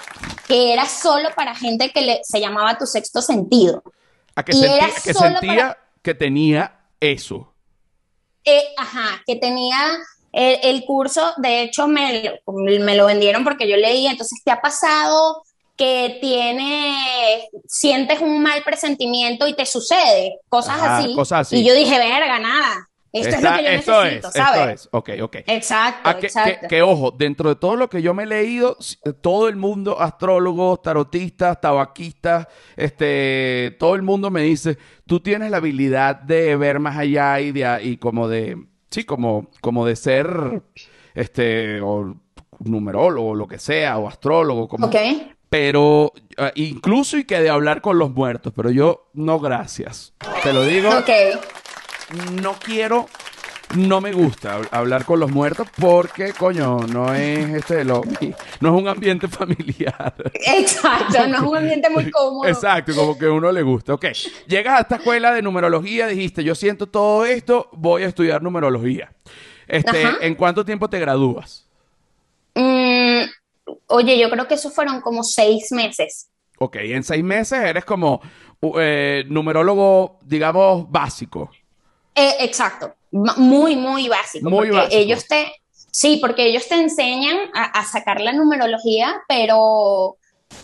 que 0.48 0.74
era 0.74 0.86
solo 0.88 1.30
para 1.36 1.56
gente 1.56 1.92
que 1.92 2.02
le, 2.02 2.20
se 2.24 2.40
llamaba 2.40 2.78
Tu 2.78 2.86
Sexto 2.88 3.22
Sentido. 3.22 3.84
A 4.36 4.44
que 4.44 4.56
Y 4.56 4.66
era 4.66 4.88
que 5.04 5.14
solo 5.14 5.40
sentía 5.40 5.56
para- 5.56 5.78
que 6.02 6.16
tenía 6.16 6.80
eso. 7.00 7.54
Eh, 8.44 8.64
ajá, 8.78 9.22
que 9.28 9.36
tenía 9.36 9.78
el, 10.32 10.60
el 10.64 10.86
curso, 10.86 11.34
de 11.38 11.62
hecho 11.62 11.88
me, 11.88 12.24
lo- 12.24 12.54
me 12.54 12.96
lo 12.96 13.06
vendieron 13.06 13.44
porque 13.44 13.70
yo 13.70 13.78
leí, 13.78 14.08
entonces, 14.08 14.40
¿te 14.44 14.52
ha 14.52 14.62
pasado 14.62 15.44
que 15.80 16.18
tiene, 16.22 17.48
sientes 17.66 18.20
un 18.20 18.44
mal 18.44 18.62
presentimiento 18.64 19.48
y 19.48 19.56
te 19.56 19.66
sucede? 19.66 20.38
Cosas 20.50 20.76
Ajá, 20.76 20.98
así. 20.98 21.16
cosas 21.16 21.40
así. 21.48 21.58
Y 21.58 21.66
yo 21.68 21.74
dije, 21.74 21.98
verga, 21.98 22.38
nada. 22.38 22.86
Esto 23.12 23.38
es 23.38 23.42
lo 23.42 23.54
que 23.56 23.64
yo 23.64 23.70
esto 23.70 24.04
necesito, 24.04 24.28
es, 24.28 24.34
¿sabes? 24.34 24.82
Esto 24.84 24.90
es, 25.10 25.18
ok, 25.20 25.24
ok. 25.24 25.36
Exacto, 25.48 26.02
Ah, 26.10 26.20
que, 26.20 26.28
exacto. 26.28 26.60
que- 26.62 26.68
que, 26.68 26.82
ojo, 26.84 27.10
dentro 27.10 27.50
de 27.50 27.56
todo 27.56 27.76
lo 27.76 27.90
que 27.90 28.02
yo 28.04 28.14
me 28.14 28.24
he 28.24 28.26
leído, 28.28 28.78
todo 29.22 29.48
el 29.48 29.56
mundo, 29.56 30.00
astrólogos, 30.00 30.82
tarotistas, 30.84 31.60
tabaquistas, 31.60 32.48
este, 32.76 33.76
todo 33.80 33.96
el 33.96 34.04
mundo 34.04 34.30
me 34.30 34.42
dice, 34.42 34.78
tú 35.08 35.22
tienes 35.22 35.50
la 35.50 35.58
habilidad 35.58 36.18
de 36.18 36.56
ver 36.56 36.80
más 36.80 36.98
allá 36.98 37.40
y 37.40 37.52
de, 37.52 37.80
y 37.84 37.98
como 37.98 38.28
de, 38.28 38.58
sí, 38.92 39.06
como, 39.06 39.50
como 39.62 39.86
de 39.88 39.96
ser, 39.96 40.62
este, 41.16 41.82
o 41.82 42.16
numerólogo, 42.60 43.30
o 43.30 43.36
lo 43.36 43.48
que 43.48 43.58
sea, 43.58 43.98
o 43.98 44.08
astrólogo, 44.08 44.68
como. 44.68 44.86
Pero 45.50 46.14
eh, 46.38 46.52
incluso 46.56 47.18
y 47.18 47.24
que 47.26 47.40
de 47.40 47.50
hablar 47.50 47.82
con 47.82 47.98
los 47.98 48.12
muertos, 48.12 48.54
pero 48.56 48.70
yo 48.72 49.10
no, 49.14 49.40
gracias. 49.40 50.14
Te 50.44 50.54
lo 50.54 50.64
digo, 50.64 50.90
Ok. 50.90 51.10
no 52.42 52.54
quiero, 52.54 53.08
no 53.76 54.02
me 54.02 54.12
gusta 54.14 54.58
hab- 54.60 54.68
hablar 54.72 55.06
con 55.06 55.20
los 55.20 55.32
muertos 55.32 55.68
porque, 55.80 56.34
coño, 56.34 56.78
no 56.92 57.14
es 57.14 57.50
este 57.56 57.84
lo, 57.84 58.02
no 58.62 58.70
es 58.76 58.82
un 58.82 58.88
ambiente 58.88 59.28
familiar. 59.30 60.14
Exacto, 60.34 61.28
no 61.28 61.36
es 61.38 61.42
un 61.44 61.58
ambiente 61.58 61.90
muy 61.90 62.10
cómodo. 62.12 62.48
Exacto, 62.48 62.94
como 62.96 63.18
que 63.18 63.26
a 63.26 63.32
uno 63.32 63.52
le 63.52 63.62
gusta. 63.64 63.94
Ok, 63.94 64.06
llegas 64.48 64.78
a 64.78 64.82
esta 64.82 64.96
escuela 64.98 65.34
de 65.34 65.42
numerología, 65.42 66.08
dijiste, 66.08 66.44
yo 66.44 66.56
siento 66.56 66.88
todo 66.88 67.26
esto, 67.26 67.70
voy 67.74 68.04
a 68.04 68.08
estudiar 68.08 68.42
numerología. 68.44 69.12
Este, 69.68 70.04
Ajá. 70.06 70.18
¿en 70.22 70.34
cuánto 70.36 70.66
tiempo 70.66 70.90
te 70.90 71.00
gradúas? 71.00 71.68
Mm, 72.56 73.22
oye, 73.88 74.18
yo 74.18 74.30
creo 74.30 74.48
que 74.48 74.56
eso 74.56 74.70
fueron 74.70 75.02
como 75.02 75.24
seis 75.24 75.72
meses. 75.72 76.30
Ok, 76.58 76.76
en 76.78 77.04
seis 77.04 77.24
meses 77.24 77.60
eres 77.60 77.86
como 77.86 78.22
eh, 78.80 79.24
numerólogo, 79.28 80.20
digamos, 80.26 80.90
básico. 80.92 81.50
Eh, 82.14 82.36
exacto, 82.42 82.94
muy, 83.12 83.76
muy 83.76 84.10
básico. 84.10 84.50
Muy 84.50 84.68
porque 84.68 84.78
básico. 84.78 84.98
ellos 84.98 85.28
te, 85.28 85.54
sí, 85.92 86.18
porque 86.22 86.48
ellos 86.48 86.68
te 86.68 86.76
enseñan 86.76 87.38
a, 87.54 87.66
a 87.66 87.86
sacar 87.86 88.20
la 88.20 88.34
numerología, 88.34 89.22
pero 89.28 90.18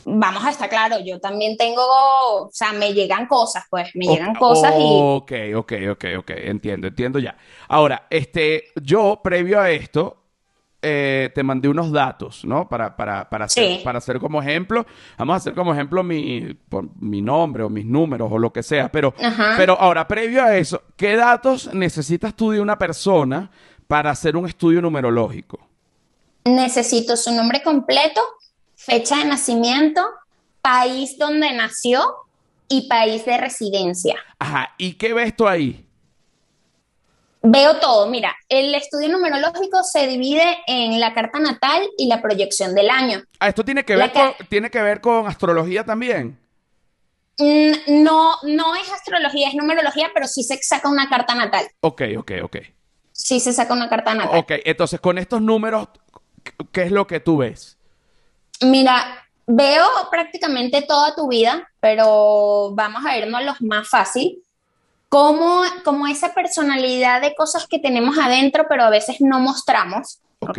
vamos 0.04 0.44
a 0.44 0.50
estar 0.50 0.70
claro, 0.70 1.00
yo 1.00 1.20
también 1.20 1.58
tengo, 1.58 1.82
o 1.82 2.50
sea, 2.52 2.74
me 2.74 2.94
llegan 2.94 3.28
cosas, 3.28 3.64
pues, 3.70 3.90
me 3.96 4.06
llegan 4.08 4.36
cosas 4.36 4.74
y 4.78 4.84
Ok, 4.84 5.32
ok, 5.56 5.74
ok, 5.92 6.06
ok, 6.20 6.32
entiendo, 6.36 6.88
entiendo 6.88 7.20
ya. 7.20 7.38
Ahora, 7.68 8.08
este, 8.10 8.66
yo, 8.82 9.22
previo 9.24 9.60
a 9.60 9.72
esto, 9.72 10.25
eh, 10.88 11.32
te 11.34 11.42
mandé 11.42 11.68
unos 11.68 11.92
datos, 11.92 12.46
¿no? 12.46 12.70
Para, 12.70 12.96
para, 12.96 13.28
para, 13.28 13.46
hacer, 13.46 13.78
Sí. 13.78 13.82
para 13.84 13.98
hacer 13.98 14.20
como 14.20 14.40
ejemplo, 14.42 14.86
vamos 15.18 15.34
a 15.34 15.38
hacer 15.38 15.56
como 15.56 15.74
ejemplo 15.74 16.04
mi, 16.04 16.54
por- 16.70 16.88
mi 17.02 17.22
nombre 17.22 17.64
o 17.64 17.70
mis 17.70 17.86
números 17.86 18.30
o 18.32 18.38
lo 18.38 18.54
que 18.54 18.62
sea, 18.62 18.92
pero, 18.92 19.14
Ajá. 19.22 19.56
pero 19.58 19.76
ahora, 19.80 20.08
previo 20.08 20.44
a 20.44 20.56
eso, 20.56 20.84
¿qué 20.96 21.16
datos 21.16 21.74
necesitas 21.74 22.36
tú 22.36 22.52
de 22.52 22.62
una 22.62 22.78
persona 22.78 23.50
para 23.88 24.12
hacer 24.12 24.36
un 24.38 24.46
estudio 24.46 24.82
numerológico? 24.82 25.60
necesito 26.46 27.18
su 27.18 27.32
nombre 27.34 27.64
completo, 27.64 28.22
fecha 28.76 29.18
de 29.18 29.26
nacimiento, 29.26 30.02
país 30.62 31.18
donde 31.18 31.52
nació 31.54 32.02
y 32.68 32.88
país 32.88 33.26
de 33.26 33.38
residencia. 33.38 34.16
Ajá, 34.40 34.70
¿y 34.78 34.94
qué 34.94 35.14
ves 35.14 35.36
tú 35.36 35.48
ahí? 35.48 35.85
Veo 37.48 37.78
todo, 37.80 38.08
mira, 38.08 38.36
el 38.50 38.74
estudio 38.74 39.08
numerológico 39.10 39.84
se 39.84 40.08
divide 40.08 40.58
en 40.66 41.00
la 41.00 41.14
carta 41.14 41.40
natal 41.40 41.88
y 41.96 42.08
la 42.08 42.20
proyección 42.20 42.74
del 42.74 42.90
año. 42.90 43.22
Ah, 43.40 43.50
esto 43.50 43.64
tiene 43.64 43.86
que 43.86 43.96
ver 43.96 44.12
con, 44.12 44.34
tiene 44.50 44.72
que 44.72 44.82
ver 44.82 45.00
con 45.00 45.28
astrología 45.28 45.84
también. 45.86 46.40
Mm, 47.38 48.04
No, 48.04 48.36
no 48.44 48.76
es 48.76 48.92
astrología, 48.92 49.50
es 49.50 49.54
numerología, 49.54 50.10
pero 50.14 50.28
sí 50.28 50.44
se 50.44 50.58
saca 50.64 50.90
una 50.90 51.08
carta 51.08 51.36
natal. 51.36 51.68
Ok, 51.82 52.02
ok, 52.18 52.32
ok. 52.44 52.58
Sí 53.12 53.40
se 53.40 53.54
saca 53.54 53.74
una 53.74 53.90
carta 53.90 54.16
natal. 54.16 54.40
Ok, 54.40 54.52
entonces 54.66 55.00
con 55.00 55.20
estos 55.20 55.40
números, 55.40 55.88
¿qué 56.72 56.84
es 56.84 56.92
lo 56.92 57.06
que 57.06 57.20
tú 57.20 57.38
ves? 57.38 57.78
Mira, 58.62 59.24
veo 59.46 59.86
prácticamente 60.10 60.82
toda 60.82 61.14
tu 61.14 61.28
vida, 61.28 61.70
pero 61.80 62.72
vamos 62.74 63.06
a 63.06 63.18
irnos 63.18 63.40
a 63.40 63.44
los 63.44 63.62
más 63.62 63.88
fácil. 63.88 64.42
Como, 65.16 65.62
como 65.86 66.08
esa 66.08 66.34
personalidad 66.34 67.22
de 67.22 67.34
cosas 67.36 67.68
que 67.68 67.80
tenemos 67.80 68.18
adentro, 68.18 68.66
pero 68.68 68.84
a 68.84 68.90
veces 68.90 69.18
no 69.22 69.40
mostramos, 69.40 70.20
¿ok? 70.40 70.50
Ok. 70.50 70.58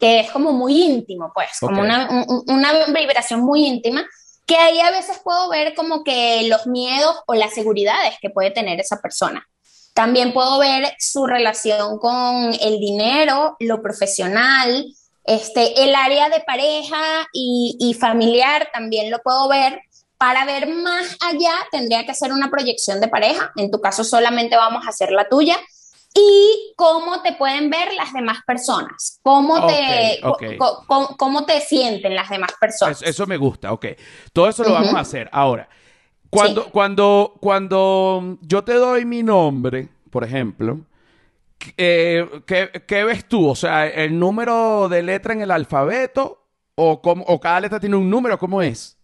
Que 0.00 0.20
es 0.20 0.30
como 0.30 0.52
muy 0.52 0.82
íntimo, 0.82 1.30
pues, 1.34 1.50
como 1.60 1.80
una, 1.82 2.10
un- 2.10 2.44
una 2.48 2.72
vibración 2.88 3.40
muy 3.40 3.64
íntima, 3.64 4.04
que 4.44 4.56
ahí 4.56 4.80
a 4.80 4.90
veces 4.90 5.20
puedo 5.22 5.48
ver 5.48 5.74
como 5.74 6.02
que 6.04 6.46
los 6.48 6.66
miedos 6.66 7.14
o 7.26 7.34
las 7.34 7.54
seguridades 7.54 8.14
que 8.20 8.30
puede 8.30 8.50
tener 8.50 8.78
esa 8.80 9.00
persona. 9.00 9.46
También 9.94 10.32
puedo 10.34 10.58
ver 10.58 10.94
su 10.98 11.24
relación 11.26 11.98
con 11.98 12.52
el 12.60 12.78
dinero, 12.80 13.56
lo 13.60 13.80
profesional, 13.82 14.84
este, 15.24 15.82
el 15.84 15.94
área 15.94 16.28
de 16.28 16.40
pareja 16.40 17.26
y, 17.32 17.76
y 17.80 17.94
familiar 17.94 18.68
también 18.72 19.10
lo 19.10 19.18
puedo 19.20 19.48
ver. 19.48 19.80
Para 20.18 20.44
ver 20.46 20.68
más 20.68 21.16
allá, 21.20 21.52
tendría 21.70 22.04
que 22.04 22.12
hacer 22.12 22.32
una 22.32 22.50
proyección 22.50 23.00
de 23.00 23.08
pareja. 23.08 23.52
En 23.56 23.70
tu 23.70 23.80
caso, 23.80 24.02
solamente 24.04 24.56
vamos 24.56 24.86
a 24.86 24.90
hacer 24.90 25.10
la 25.12 25.28
tuya. 25.28 25.56
Y 26.14 26.72
cómo 26.76 27.20
te 27.20 27.34
pueden 27.34 27.68
ver 27.68 27.92
las 27.92 28.14
demás 28.14 28.38
personas. 28.46 29.20
Cómo, 29.22 29.66
te, 29.66 30.18
cómo 31.18 31.44
te 31.44 31.60
sienten 31.60 32.14
las 32.14 32.30
demás 32.30 32.52
personas. 32.58 33.02
Eso, 33.02 33.10
eso 33.10 33.26
me 33.26 33.36
gusta, 33.36 33.70
ok. 33.72 33.86
Todo 34.32 34.48
eso 34.48 34.64
lo 34.64 34.72
vamos 34.72 34.94
a 34.94 35.00
hacer. 35.00 35.28
Ahora, 35.30 35.68
cuando, 36.30 36.64
Sí. 36.64 36.70
cuando, 36.72 37.34
cuando 37.38 38.38
yo 38.40 38.64
te 38.64 38.72
doy 38.74 39.04
mi 39.04 39.22
nombre, 39.22 39.88
por 40.10 40.24
ejemplo, 40.24 40.80
eh, 41.76 42.26
¿qué, 42.46 42.70
qué 42.86 43.04
ves 43.04 43.28
tú? 43.28 43.48
O 43.50 43.54
sea, 43.54 43.86
¿el 43.86 44.18
número 44.18 44.88
de 44.88 45.02
letra 45.02 45.34
en 45.34 45.42
el 45.42 45.50
alfabeto? 45.50 46.42
¿O, 46.76 47.00
cómo- 47.02 47.24
o 47.28 47.38
cada 47.40 47.60
letra 47.60 47.78
tiene 47.80 47.96
un 47.96 48.08
número? 48.08 48.38
¿Cómo 48.38 48.62
es? 48.62 48.96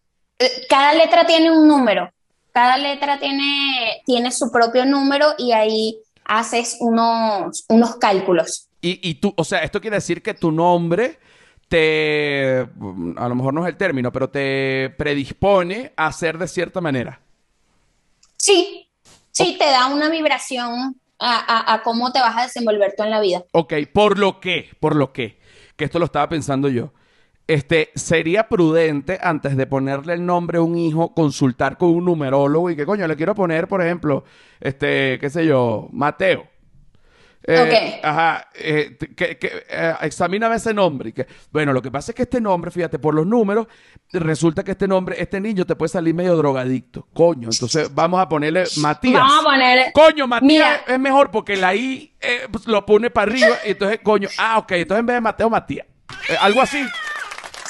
Eh, 0.43 0.67
Cada 0.69 0.93
letra 0.95 1.25
tiene 1.27 1.51
un 1.51 1.67
número. 1.69 2.11
Cada 2.53 2.77
letra 2.77 3.19
tiene, 3.19 4.03
tiene 4.05 4.31
su 4.31 4.51
propio 4.51 4.85
número 4.85 5.35
y 5.39 5.53
ahí 5.53 5.97
haces 6.25 6.77
unos, 6.81 7.65
unos 7.69 7.97
cálculos. 7.97 8.69
Y, 8.83 9.01
y 9.09 9.15
tú, 9.15 9.33
o 9.37 9.45
sea, 9.45 9.61
esto 9.61 9.81
quiere 9.81 9.97
decir 9.97 10.23
que 10.23 10.35
tu 10.35 10.51
nombre 10.53 11.19
te, 11.69 12.59
a 13.17 13.29
lo 13.29 13.35
mejor 13.35 13.55
no 13.55 13.63
es 13.67 13.71
el 13.73 13.77
término, 13.79 14.13
pero 14.13 14.29
te 14.29 14.91
predispone 14.99 15.93
a 15.97 16.13
ser 16.13 16.37
de 16.37 16.47
cierta 16.49 16.81
manera. 16.83 17.21
Sí, 18.37 18.89
sí, 19.31 19.57
te 19.59 19.65
da 19.67 19.87
una 19.87 20.09
vibración 20.11 21.01
a, 21.19 21.37
a- 21.39 21.75
a 21.75 21.83
cómo 21.83 22.13
te 22.13 22.21
vas 22.21 22.37
a 22.37 22.43
desenvolver 22.43 22.95
tú 22.97 23.05
en 23.05 23.11
la 23.11 23.21
vida. 23.21 23.45
Ok, 23.53 23.75
por 23.93 24.19
lo 24.19 24.41
que, 24.41 24.69
por 24.81 24.97
lo 24.97 25.13
que, 25.13 25.39
que 25.77 25.85
esto 25.85 25.99
lo 25.99 26.07
estaba 26.07 26.29
pensando 26.29 26.69
yo. 26.69 26.93
Este, 27.47 27.91
sería 27.95 28.49
prudente 28.49 29.19
antes 29.21 29.57
de 29.57 29.67
ponerle 29.67 30.15
el 30.15 30.25
nombre 30.25 30.59
a 30.59 30.63
un 30.63 30.77
hijo, 30.77 31.13
consultar 31.13 31.77
con 31.77 31.91
un 31.91 32.05
numerólogo 32.05 32.71
y 32.71 32.77
que 32.77 32.87
coño, 32.87 33.07
le 33.07 33.17
quiero 33.17 33.35
poner, 33.35 33.67
por 33.67 33.83
ejemplo, 33.83 34.25
este, 34.61 35.19
qué 35.21 35.29
sé 35.29 35.45
yo, 35.47 35.89
Mateo. 35.93 36.47
Eh, 37.45 37.99
Ok. 38.01 38.05
Ajá, 38.05 38.49
eh, 38.55 38.97
que, 39.17 39.37
que, 39.37 39.65
eh, 39.69 39.95
examíname 40.03 40.57
ese 40.57 40.73
nombre. 40.73 41.11
Y 41.11 41.13
que, 41.13 41.27
bueno, 41.51 41.73
lo 41.73 41.83
que 41.83 41.91
pasa 41.91 42.13
es 42.13 42.17
que 42.17 42.23
este 42.23 42.41
nombre, 42.41 42.71
fíjate, 42.71 43.01
por 43.01 43.15
los 43.15 43.27
números, 43.27 43.67
resulta 44.13 44.63
que 44.63 44.71
este 44.73 44.87
nombre, 44.87 45.17
este 45.21 45.41
niño 45.41 45.67
te 45.67 45.75
puede 45.75 45.89
salir 45.89 46.15
medio 46.15 46.37
drogadicto. 46.37 47.09
Coño, 47.13 47.49
entonces 47.51 47.93
vamos 47.93 48.21
a 48.21 48.29
ponerle 48.29 48.65
Matías. 48.79 49.21
Vamos 49.21 49.41
a 49.41 49.43
poner. 49.43 49.93
Coño, 49.93 50.27
Matías 50.29 50.47
Mira. 50.47 50.85
es 50.87 51.01
mejor 51.01 51.31
porque 51.33 51.57
la 51.57 51.75
I 51.75 52.15
eh, 52.21 52.47
pues, 52.51 52.67
lo 52.69 52.87
pone 52.87 53.11
para 53.11 53.31
arriba 53.31 53.57
y 53.67 53.73
entonces, 53.73 53.99
coño, 54.03 54.29
ah, 54.39 54.59
ok, 54.59 54.73
entonces 54.73 55.01
en 55.01 55.07
vez 55.07 55.17
de 55.17 55.21
Mateo, 55.21 55.51
Matías. 55.51 55.87
Eh, 56.29 56.37
algo 56.41 56.61
así. 56.61 56.81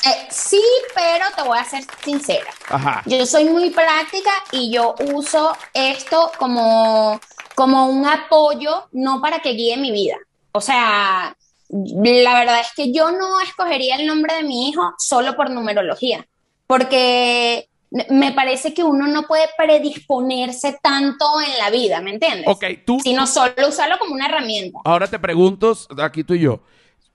Eh, 0.05 0.27
sí, 0.31 0.61
pero 0.95 1.27
te 1.37 1.43
voy 1.43 1.59
a 1.59 1.65
ser 1.65 1.85
sincera. 2.05 2.51
Ajá. 2.69 3.03
Yo 3.07 3.25
soy 3.25 3.45
muy 3.45 3.71
práctica 3.71 4.31
y 4.51 4.71
yo 4.73 4.95
uso 5.15 5.57
esto 5.73 6.33
como, 6.39 7.21
como 7.55 7.87
un 7.87 8.07
apoyo, 8.07 8.89
no 8.93 9.21
para 9.21 9.39
que 9.39 9.51
guíe 9.51 9.77
mi 9.77 9.93
vida. 9.93 10.17
O 10.53 10.61
sea, 10.61 11.37
la 11.69 12.35
verdad 12.35 12.61
es 12.61 12.73
que 12.77 12.93
yo 12.93 13.11
no 13.13 13.41
escogería 13.41 13.97
el 13.97 14.07
nombre 14.07 14.35
de 14.35 14.43
mi 14.43 14.69
hijo 14.69 14.93
solo 14.99 15.35
por 15.37 15.51
numerología, 15.51 16.27
porque 16.67 17.69
me 18.11 18.33
parece 18.33 18.75
que 18.75 18.83
uno 18.83 19.07
no 19.07 19.23
puede 19.23 19.49
predisponerse 19.57 20.79
tanto 20.83 21.25
en 21.41 21.59
la 21.59 21.71
vida, 21.71 22.01
¿me 22.01 22.11
entiendes? 22.11 22.47
Ok, 22.49 22.65
tú, 22.87 22.99
Sino 23.01 23.27
solo 23.27 23.69
usarlo 23.69 23.99
como 23.99 24.15
una 24.15 24.27
herramienta. 24.27 24.79
ahora 24.85 25.07
te 25.07 25.19
pregunto, 25.19 25.77
aquí 25.99 26.25
tú 26.25 26.35
y 26.35 26.41
yo, 26.41 26.61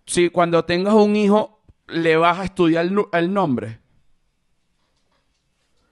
si 0.05 0.29
cuando 0.29 0.63
tengas 0.65 0.93
un 0.93 1.15
hijo 1.15 1.56
le 1.87 2.17
vas 2.17 2.39
a 2.39 2.43
estudiar 2.45 2.85
el, 2.85 2.97
el 3.13 3.33
nombre. 3.33 3.79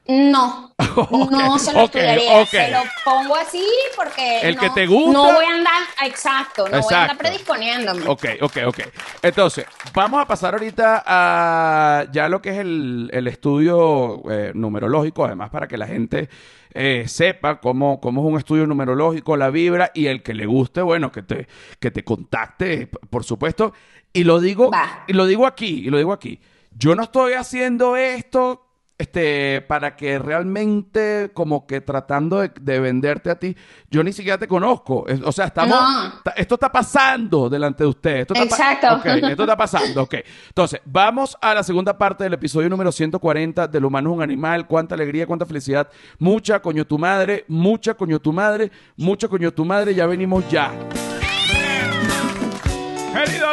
No, 0.07 0.71
no 1.31 1.57
se 1.57 1.73
lo 1.73 1.85
ok, 1.85 1.95
estudiaría. 1.95 2.45
Se 2.45 2.71
lo 2.71 2.79
pongo 3.03 3.35
así 3.35 3.65
porque 3.95 4.41
El 4.41 4.55
no, 4.55 4.61
que 4.61 4.69
te 4.69 4.85
gusta. 4.85 5.11
no 5.11 5.33
voy 5.33 5.45
a 5.45 5.55
andar, 5.55 5.81
exacto, 6.05 6.69
no 6.69 6.79
voy 6.79 6.93
a 6.93 7.01
andar 7.01 7.17
predisponiéndome. 7.17 8.07
Ok, 8.07 8.25
ok, 8.41 8.57
ok. 8.67 8.79
Entonces, 9.23 9.65
vamos 9.95 10.21
a 10.21 10.27
pasar 10.27 10.53
ahorita 10.53 11.03
a 11.07 12.05
ya 12.11 12.29
lo 12.29 12.39
que 12.39 12.49
es 12.51 12.57
el, 12.59 13.09
el 13.13 13.27
estudio 13.27 14.21
eh, 14.29 14.51
numerológico, 14.53 15.25
además 15.25 15.49
para 15.49 15.67
que 15.67 15.77
la 15.77 15.87
gente 15.87 16.29
eh, 16.75 17.05
sepa 17.07 17.59
cómo, 17.59 17.99
cómo 17.99 18.21
es 18.21 18.31
un 18.33 18.37
estudio 18.37 18.67
numerológico, 18.67 19.37
la 19.37 19.49
vibra, 19.49 19.89
y 19.95 20.05
el 20.05 20.21
que 20.21 20.35
le 20.35 20.45
guste, 20.45 20.81
bueno, 20.83 21.11
que 21.11 21.23
te, 21.23 21.47
que 21.79 21.89
te 21.89 22.03
contacte, 22.03 22.87
por 23.09 23.23
supuesto. 23.23 23.73
Y 24.15 24.23
lo 24.23 24.39
digo, 24.39 24.71
y 25.07 25.13
lo 25.13 25.25
digo 25.27 25.45
aquí, 25.45 25.83
y 25.85 25.89
lo 25.89 25.97
digo 25.97 26.13
aquí. 26.13 26.39
Yo 26.77 26.95
no 26.95 27.03
estoy 27.03 27.33
haciendo 27.33 27.95
esto 27.97 28.61
este, 28.97 29.59
para 29.61 29.97
que 29.97 30.19
realmente, 30.19 31.31
como 31.33 31.67
que 31.67 31.81
tratando 31.81 32.39
de, 32.39 32.49
de 32.61 32.79
venderte 32.79 33.29
a 33.29 33.37
ti, 33.37 33.53
yo 33.91 34.03
ni 34.05 34.13
siquiera 34.13 34.37
te 34.37 34.47
conozco. 34.47 35.05
Es- 35.07 35.21
O 35.21 35.33
sea, 35.33 35.47
estamos, 35.47 35.77
No. 35.77 36.13
esto 36.37 36.55
está 36.55 36.71
pasando 36.71 37.49
delante 37.49 37.83
de 37.83 37.89
ustedes. 37.89 38.21
Esto 38.21 38.33
está 38.35 38.47
pa- 38.47 38.55
Exacto. 38.55 38.95
Ok, 38.95 39.05
esto 39.05 39.43
está 39.43 39.57
pasando, 39.57 40.03
ok. 40.03 40.15
Entonces, 40.47 40.79
vamos 40.85 41.37
a 41.41 41.53
la 41.53 41.63
segunda 41.63 41.97
parte 41.97 42.23
del 42.23 42.33
episodio 42.35 42.69
número 42.69 42.89
140 42.91 43.67
del 43.67 43.83
humano 43.83 44.11
es 44.11 44.15
un 44.15 44.21
animal. 44.23 44.65
Cuánta 44.65 44.95
alegría, 44.95 45.27
cuánta 45.27 45.45
felicidad. 45.45 45.89
Mucha 46.19 46.61
coño 46.61 46.85
tu 46.87 46.97
madre, 46.97 47.43
mucha 47.49 47.95
coño 47.95 48.19
tu 48.19 48.31
madre, 48.31 48.71
mucha 48.95 49.27
coño 49.27 49.51
tu 49.53 49.65
madre. 49.65 49.93
Ya 49.93 50.05
venimos 50.07 50.49
ya. 50.49 50.71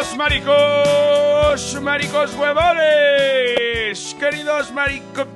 Queridos 0.03 0.19
maricos, 0.19 1.81
maricos 1.81 2.35
huevones, 2.35 4.17
queridos 4.19 4.73
maricos, 4.73 5.29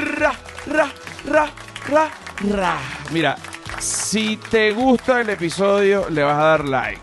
ra, 0.00 0.32
ra, 0.66 0.90
ra, 1.26 1.50
ra, 1.86 2.10
ra. 2.48 2.78
Mira, 3.10 3.36
si 3.78 4.38
te 4.38 4.72
gusta 4.72 5.20
el 5.20 5.28
episodio, 5.28 6.08
le 6.08 6.22
vas 6.22 6.38
a 6.38 6.44
dar 6.44 6.64
like. 6.64 7.02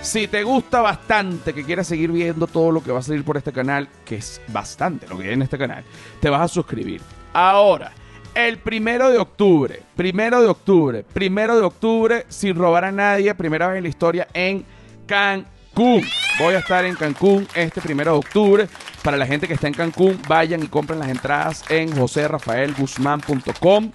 Si 0.00 0.28
te 0.28 0.44
gusta 0.44 0.80
bastante, 0.80 1.52
que 1.52 1.64
quieras 1.64 1.88
seguir 1.88 2.12
viendo 2.12 2.46
todo 2.46 2.70
lo 2.70 2.80
que 2.80 2.92
va 2.92 3.00
a 3.00 3.02
salir 3.02 3.24
por 3.24 3.36
este 3.36 3.50
canal, 3.50 3.88
que 4.04 4.18
es 4.18 4.40
bastante 4.46 5.08
lo 5.08 5.18
que 5.18 5.24
hay 5.24 5.34
en 5.34 5.42
este 5.42 5.58
canal, 5.58 5.82
te 6.20 6.30
vas 6.30 6.42
a 6.42 6.48
suscribir. 6.48 7.02
Ahora, 7.32 7.90
el 8.38 8.58
primero 8.58 9.10
de 9.10 9.18
octubre, 9.18 9.82
primero 9.96 10.40
de 10.40 10.46
octubre, 10.46 11.04
primero 11.12 11.56
de 11.56 11.62
octubre, 11.62 12.24
sin 12.28 12.54
robar 12.54 12.84
a 12.84 12.92
nadie, 12.92 13.34
primera 13.34 13.66
vez 13.66 13.78
en 13.78 13.82
la 13.82 13.88
historia 13.88 14.28
en 14.32 14.64
Cancún. 15.06 16.04
Voy 16.38 16.54
a 16.54 16.60
estar 16.60 16.84
en 16.84 16.94
Cancún 16.94 17.48
este 17.56 17.80
primero 17.80 18.12
de 18.12 18.18
octubre. 18.18 18.68
Para 19.02 19.16
la 19.16 19.26
gente 19.26 19.48
que 19.48 19.54
está 19.54 19.66
en 19.66 19.74
Cancún, 19.74 20.20
vayan 20.28 20.62
y 20.62 20.68
compren 20.68 21.00
las 21.00 21.08
entradas 21.08 21.64
en 21.68 21.90
joserrafaelguzmán.com. 21.96 23.90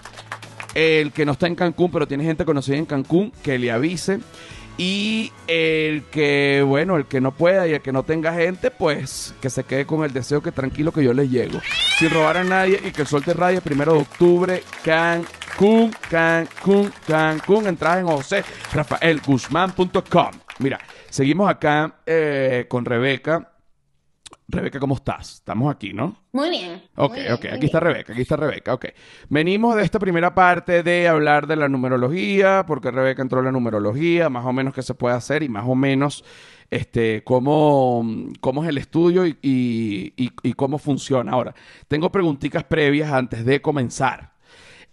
El 0.76 1.14
que 1.14 1.26
no 1.26 1.32
está 1.32 1.48
en 1.48 1.56
Cancún, 1.56 1.90
pero 1.90 2.06
tiene 2.06 2.26
gente 2.26 2.44
conocida 2.44 2.76
en 2.76 2.86
Cancún, 2.86 3.32
que 3.44 3.58
le 3.58 3.72
avise. 3.72 4.20
Y 4.78 5.32
el 5.48 6.04
que, 6.06 6.64
bueno, 6.66 6.96
el 6.98 7.06
que 7.06 7.22
no 7.22 7.32
pueda 7.32 7.68
y 7.68 7.74
el 7.74 7.82
que 7.82 7.92
no 7.92 8.02
tenga 8.04 8.34
gente, 8.34 8.72
pues 8.72 9.36
que 9.42 9.52
se 9.52 9.64
quede 9.64 9.86
con 9.86 10.04
el 10.04 10.12
deseo 10.12 10.42
que 10.42 10.52
tranquilo 10.52 10.92
que 10.92 11.04
yo 11.04 11.14
les 11.14 11.30
llego. 11.30 11.62
Sin 12.00 12.10
robar 12.10 12.38
a 12.38 12.44
nadie 12.44 12.82
y 12.84 12.90
que 12.92 13.02
el 13.02 13.08
sol 13.08 13.24
te 13.24 13.36
primero 13.62 13.94
de 13.94 14.00
octubre, 14.00 14.64
Cancún, 14.84 15.92
Cancún, 16.10 16.92
Cancún. 17.08 17.68
Entradas 17.68 18.00
en 18.00 18.08
joserrafaelguzmán.com. 18.08 20.32
Mira, 20.60 20.80
seguimos 21.10 21.50
acá 21.50 21.96
eh, 22.06 22.68
con 22.68 22.86
Rebeca. 22.86 23.53
Rebeca, 24.48 24.80
¿cómo 24.80 24.96
estás? 24.96 25.36
Estamos 25.36 25.74
aquí, 25.74 25.94
¿no? 25.94 26.18
Muy 26.34 26.50
bien. 26.50 26.84
Ok, 26.96 27.12
muy 27.12 27.20
bien, 27.22 27.34
ok, 27.34 27.46
aquí 27.54 27.66
está 27.66 27.80
Rebeca, 27.80 28.12
aquí 28.14 28.22
está 28.24 28.36
Rebeca, 28.36 28.74
ok. 28.74 28.86
Venimos 29.30 29.76
de 29.76 29.84
esta 29.84 30.00
primera 30.00 30.36
parte 30.36 30.84
de 30.84 31.08
hablar 31.08 31.48
de 31.48 31.56
la 31.56 31.70
numerología, 31.70 32.66
porque 32.68 32.92
Rebeca 32.92 33.22
entró 33.22 33.40
en 33.40 33.46
la 33.46 33.52
numerología, 33.52 34.30
más 34.30 34.46
o 34.46 34.52
menos 34.54 34.74
qué 34.74 34.82
se 34.82 34.94
puede 34.94 35.16
hacer 35.16 35.44
y 35.44 35.50
más 35.50 35.64
o 35.68 35.76
menos 35.76 36.24
este, 36.70 37.24
cómo, 37.24 38.06
cómo 38.42 38.64
es 38.64 38.70
el 38.70 38.78
estudio 38.80 39.26
y, 39.26 39.38
y- 39.42 40.14
y- 40.18 40.32
y 40.44 40.54
cómo 40.54 40.78
funciona. 40.78 41.32
Ahora, 41.32 41.54
tengo 41.88 42.12
preguntitas 42.12 42.64
previas 42.66 43.12
antes 43.12 43.46
de 43.46 43.62
comenzar. 43.62 44.34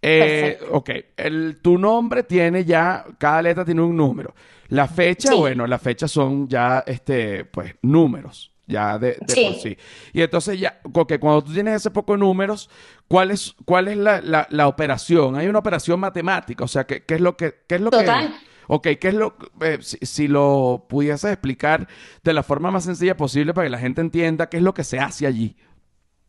Eh, 0.02 0.58
ok, 0.70 0.90
el, 1.16 1.58
tu 1.60 1.76
nombre 1.76 2.22
tiene 2.22 2.64
ya, 2.64 3.04
cada 3.18 3.42
letra 3.42 3.64
tiene 3.64 3.82
un 3.82 3.96
número. 3.96 4.34
La 4.68 4.86
fecha, 4.86 5.30
Sí. 5.32 5.36
bueno, 5.36 5.66
las 5.66 5.82
fechas 5.82 6.10
son 6.10 6.48
ya, 6.48 6.84
este, 6.86 7.44
pues, 7.44 7.74
números, 7.82 8.52
ya 8.70 8.98
de, 8.98 9.16
de 9.20 9.34
Sí. 9.34 9.44
por 9.44 9.54
sí. 9.60 9.76
Y 10.12 10.22
entonces 10.22 10.58
ya, 10.58 10.80
porque 10.92 11.18
cuando 11.20 11.42
tú 11.44 11.52
tienes 11.52 11.74
ese 11.76 11.90
poco 11.90 12.12
de 12.12 12.18
números, 12.20 12.70
¿cuál 13.08 13.30
es, 13.30 13.54
cuál 13.64 13.88
es 13.88 13.96
la, 13.98 14.20
la- 14.22 14.46
la 14.50 14.68
operación? 14.68 15.36
Hay 15.36 15.48
una 15.48 15.58
operación 15.58 16.00
matemática, 16.00 16.64
o 16.64 16.68
sea, 16.68 16.84
¿qué, 16.86 17.04
qué 17.04 17.14
es 17.16 17.20
lo 17.20 17.36
que, 17.36 17.56
qué 17.68 17.74
es 17.74 17.80
lo 17.80 17.90
Total. 17.90 18.28
que... 18.28 18.50
Ok, 18.72 18.86
¿qué 19.00 19.08
es 19.08 19.14
lo 19.14 19.34
eh, 19.62 19.78
si, 19.82 19.98
si 20.02 20.28
lo 20.28 20.86
pudieses 20.88 21.32
explicar 21.32 21.88
de 22.22 22.32
la 22.32 22.44
forma 22.44 22.70
más 22.70 22.84
sencilla 22.84 23.16
posible 23.16 23.52
para 23.52 23.66
que 23.66 23.70
la 23.70 23.78
gente 23.80 24.00
entienda 24.00 24.48
qué 24.48 24.58
es 24.58 24.62
lo 24.62 24.74
que 24.74 24.84
se 24.84 25.00
hace 25.00 25.26
allí? 25.26 25.56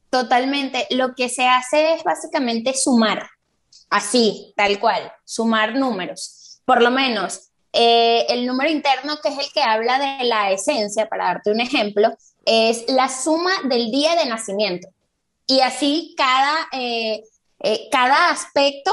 Totalmente. 0.09 0.87
Lo 0.89 1.13
que 1.15 1.29
se 1.29 1.47
hace 1.47 1.93
es 1.93 2.03
básicamente 2.03 2.73
sumar, 2.73 3.29
así, 3.89 4.53
tal 4.57 4.79
cual, 4.79 5.11
sumar 5.23 5.75
números. 5.75 6.61
Por 6.65 6.81
lo 6.81 6.91
menos, 6.91 7.49
eh, 7.73 8.25
el 8.29 8.45
número 8.45 8.69
interno, 8.69 9.17
que 9.21 9.29
es 9.29 9.37
el 9.37 9.45
que 9.53 9.61
habla 9.61 9.99
de 9.99 10.25
la 10.25 10.51
esencia, 10.51 11.07
para 11.07 11.25
darte 11.25 11.51
un 11.51 11.61
ejemplo, 11.61 12.09
es 12.45 12.85
la 12.89 13.09
suma 13.09 13.51
del 13.65 13.91
día 13.91 14.15
de 14.15 14.25
nacimiento. 14.25 14.87
Y 15.47 15.59
así 15.61 16.13
cada, 16.17 16.67
eh, 16.71 17.23
eh, 17.59 17.87
cada 17.91 18.29
aspecto 18.29 18.91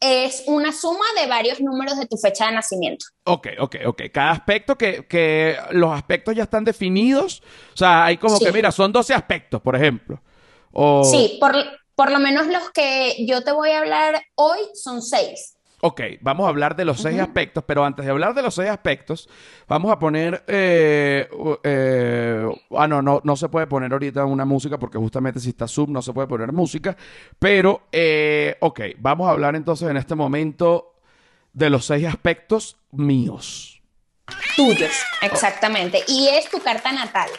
es 0.00 0.44
una 0.46 0.72
suma 0.72 1.04
de 1.20 1.26
varios 1.26 1.60
números 1.60 1.98
de 1.98 2.06
tu 2.06 2.16
fecha 2.16 2.46
de 2.46 2.52
nacimiento. 2.52 3.06
Ok, 3.24 3.48
ok, 3.58 3.76
ok. 3.86 4.02
Cada 4.12 4.30
aspecto 4.30 4.78
que, 4.78 5.06
que 5.08 5.56
los 5.72 5.92
aspectos 5.92 6.34
ya 6.36 6.44
están 6.44 6.64
definidos. 6.64 7.42
O 7.74 7.76
sea, 7.76 8.04
hay 8.04 8.16
como 8.16 8.36
Sí. 8.36 8.44
que, 8.44 8.52
mira, 8.52 8.70
son 8.70 8.92
12 8.92 9.12
aspectos, 9.12 9.60
por 9.60 9.74
ejemplo. 9.74 10.22
O, 10.72 11.02
Sí, 11.04 11.36
por, 11.40 11.52
por 11.96 12.12
lo 12.12 12.20
menos 12.20 12.46
los 12.46 12.70
que 12.70 13.26
yo 13.26 13.42
te 13.42 13.50
voy 13.50 13.70
a 13.70 13.80
hablar 13.80 14.22
hoy 14.36 14.58
son 14.74 15.02
seis. 15.02 15.56
Ok, 15.80 16.00
vamos 16.22 16.46
a 16.46 16.48
hablar 16.48 16.74
de 16.74 16.84
los 16.84 17.00
seis 17.00 17.20
aspectos, 17.20 17.62
pero 17.64 17.84
antes 17.84 18.04
de 18.04 18.10
hablar 18.10 18.34
de 18.34 18.42
los 18.42 18.52
seis 18.54 18.68
aspectos, 18.68 19.28
vamos 19.68 19.92
a 19.92 19.98
poner... 19.98 20.42
eh, 20.48 21.28
eh, 21.62 22.48
ah, 22.76 22.88
no, 22.88 23.00
no, 23.00 23.20
no 23.22 23.36
se 23.36 23.48
puede 23.48 23.68
poner 23.68 23.92
ahorita 23.92 24.24
una 24.24 24.44
música 24.44 24.76
porque 24.76 24.98
justamente 24.98 25.38
si 25.38 25.50
está 25.50 25.68
sub 25.68 25.88
no 25.88 26.02
se 26.02 26.12
puede 26.12 26.26
poner 26.26 26.50
música. 26.52 26.96
Pero, 27.38 27.82
eh, 27.92 28.56
ok, 28.58 28.80
vamos 28.98 29.28
a 29.28 29.30
hablar 29.30 29.54
entonces 29.54 29.88
en 29.88 29.96
este 29.96 30.16
momento 30.16 30.94
de 31.52 31.70
los 31.70 31.86
seis 31.86 32.06
aspectos 32.08 32.76
míos. 32.90 33.80
Tuyos, 34.56 34.90
exactamente. 35.22 36.02
Y 36.08 36.26
es 36.26 36.50
tu 36.50 36.60
carta 36.60 36.90
natal. 36.90 37.30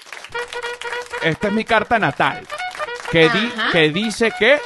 Esta 1.21 1.47
es 1.49 1.53
mi 1.53 1.65
carta 1.65 1.99
natal, 1.99 2.47
que, 3.11 3.27
di- 3.29 3.51
que 3.73 3.89
dice 3.89 4.31
que... 4.39 4.57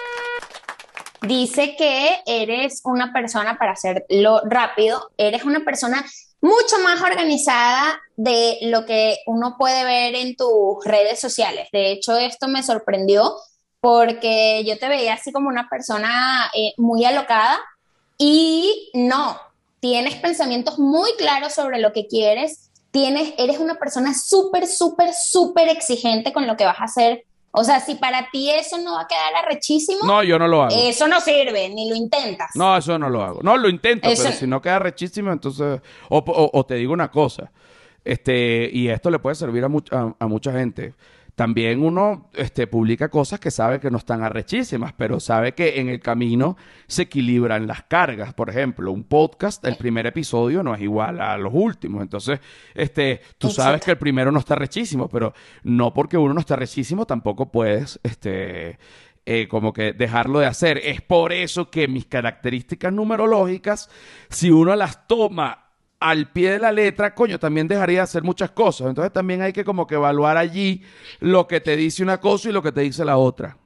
Dice 1.27 1.75
que 1.77 2.19
eres 2.25 2.81
una 2.83 3.13
persona, 3.13 3.57
para 3.57 3.71
hacerlo 3.71 4.41
rápido, 4.43 5.09
eres 5.17 5.45
una 5.45 5.61
persona 5.61 6.05
mucho 6.41 6.79
más 6.83 7.01
organizada 7.01 8.01
de 8.17 8.57
lo 8.63 8.85
que 8.85 9.19
uno 9.25 9.55
puede 9.57 9.85
ver 9.85 10.15
en 10.15 10.35
tus 10.35 10.83
redes 10.83 11.21
sociales. 11.21 11.69
De 11.71 11.91
hecho, 11.91 12.17
esto 12.17 12.49
me 12.49 12.61
sorprendió 12.61 13.35
porque 13.79 14.63
yo 14.65 14.77
te 14.77 14.89
veía 14.89 15.13
así 15.13 15.31
como 15.31 15.47
una 15.47 15.69
persona 15.69 16.51
eh, 16.53 16.73
muy 16.75 17.05
alocada 17.05 17.57
y 18.17 18.89
no, 18.93 19.39
tienes 19.79 20.15
pensamientos 20.15 20.77
muy 20.77 21.11
claros 21.17 21.53
sobre 21.53 21.79
lo 21.79 21.93
que 21.93 22.07
quieres, 22.07 22.69
tienes, 22.91 23.33
eres 23.37 23.59
una 23.59 23.75
persona 23.75 24.13
súper, 24.13 24.67
súper, 24.67 25.13
súper 25.13 25.69
exigente 25.69 26.33
con 26.33 26.47
lo 26.47 26.57
que 26.57 26.65
vas 26.65 26.81
a 26.81 26.85
hacer. 26.85 27.23
O 27.55 27.63
sea, 27.63 27.79
si 27.79 27.95
para 27.95 28.29
ti 28.31 28.49
eso 28.49 28.79
no 28.79 28.93
va 28.95 29.01
a 29.01 29.07
quedar 29.07 29.35
arrechísimo, 29.45 30.05
No, 30.05 30.23
yo 30.23 30.39
no 30.39 30.47
lo 30.47 30.63
hago. 30.63 30.75
eso 30.75 31.07
no 31.07 31.21
sirve, 31.21 31.69
ni 31.69 31.87
lo 31.87 31.95
intentas. 31.95 32.49
No, 32.55 32.75
eso 32.75 32.97
no 32.97 33.09
lo 33.09 33.21
hago. 33.23 33.41
No, 33.43 33.55
lo 33.57 33.69
intento, 33.69 34.09
Eso- 34.09 34.23
pero 34.23 34.35
si 34.35 34.47
no 34.47 34.59
queda 34.61 34.79
rechísimo, 34.79 35.31
entonces... 35.31 35.79
O, 36.09 36.17
o- 36.17 36.49
o 36.51 36.65
te 36.65 36.73
digo 36.75 36.93
una 36.93 37.11
cosa, 37.11 37.51
este, 38.03 38.69
y 38.73 38.87
esto 38.89 39.09
le 39.11 39.19
puede 39.19 39.35
servir 39.35 39.63
a, 39.63 39.67
a, 39.91 40.15
a 40.19 40.27
mucha 40.27 40.51
gente. 40.51 40.95
También 41.35 41.81
uno 41.81 42.29
este, 42.33 42.67
publica 42.67 43.09
cosas 43.09 43.39
que 43.39 43.49
sabe 43.49 43.79
que 43.79 43.89
no 43.89 43.97
están 43.97 44.21
arrechísimas, 44.21 44.93
pero 44.93 45.19
sabe 45.19 45.53
que 45.53 45.79
en 45.79 45.89
el 45.89 45.99
camino 45.99 46.57
se 46.85 47.03
equilibran 47.03 47.65
las 47.65 47.83
cargas. 47.83 48.35
Por 48.35 48.51
ejemplo, 48.51 48.91
un 48.91 49.03
podcast, 49.03 49.65
el 49.65 49.75
primer 49.75 50.05
episodio 50.05 50.61
no 50.61 50.75
es 50.75 50.81
igual 50.81 51.19
a 51.19 51.35
los 51.39 51.51
últimos. 51.55 52.03
Entonces, 52.03 52.39
este, 52.75 53.21
tú 53.39 53.49
sabes 53.49 53.81
que 53.81 53.91
el 53.91 53.97
primero 53.97 54.31
no 54.31 54.39
está 54.39 54.53
rechísimo, 54.53 55.09
pero 55.09 55.33
no 55.63 55.91
porque 55.91 56.17
uno 56.17 56.35
no 56.35 56.39
está 56.39 56.55
rechísimo, 56.55 57.07
tampoco 57.07 57.51
puedes, 57.51 57.99
este, 58.03 58.77
eh, 59.25 59.47
como 59.47 59.73
que 59.73 59.93
dejarlo 59.93 60.37
de 60.37 60.45
hacer. 60.45 60.77
Es 60.83 61.01
por 61.01 61.33
eso 61.33 61.71
que 61.71 61.87
mis 61.87 62.05
características 62.05 62.93
numerológicas, 62.93 63.89
si 64.29 64.51
uno 64.51 64.75
las 64.75 65.07
toma 65.07 65.62
al 66.03 66.29
pie 66.33 66.51
de 66.51 66.59
la 66.59 66.73
letra, 66.73 67.15
coño, 67.15 67.39
también 67.39 67.65
dejaría 67.65 67.99
de 67.99 68.03
hacer 68.03 68.23
muchas 68.23 68.51
cosas. 68.51 68.87
Entonces 68.87 69.13
también 69.13 69.41
hay 69.41 69.53
que 69.53 69.63
como 69.63 69.87
que 69.87 69.95
evaluar 69.95 70.35
allí 70.35 70.81
lo 71.21 71.47
que 71.47 71.61
te 71.61 71.77
dice 71.77 72.03
una 72.03 72.19
cosa 72.19 72.49
y 72.49 72.51
lo 72.51 72.61
que 72.61 72.73
te 72.73 72.81
dice 72.81 73.05
la 73.05 73.17
otra. 73.17 73.57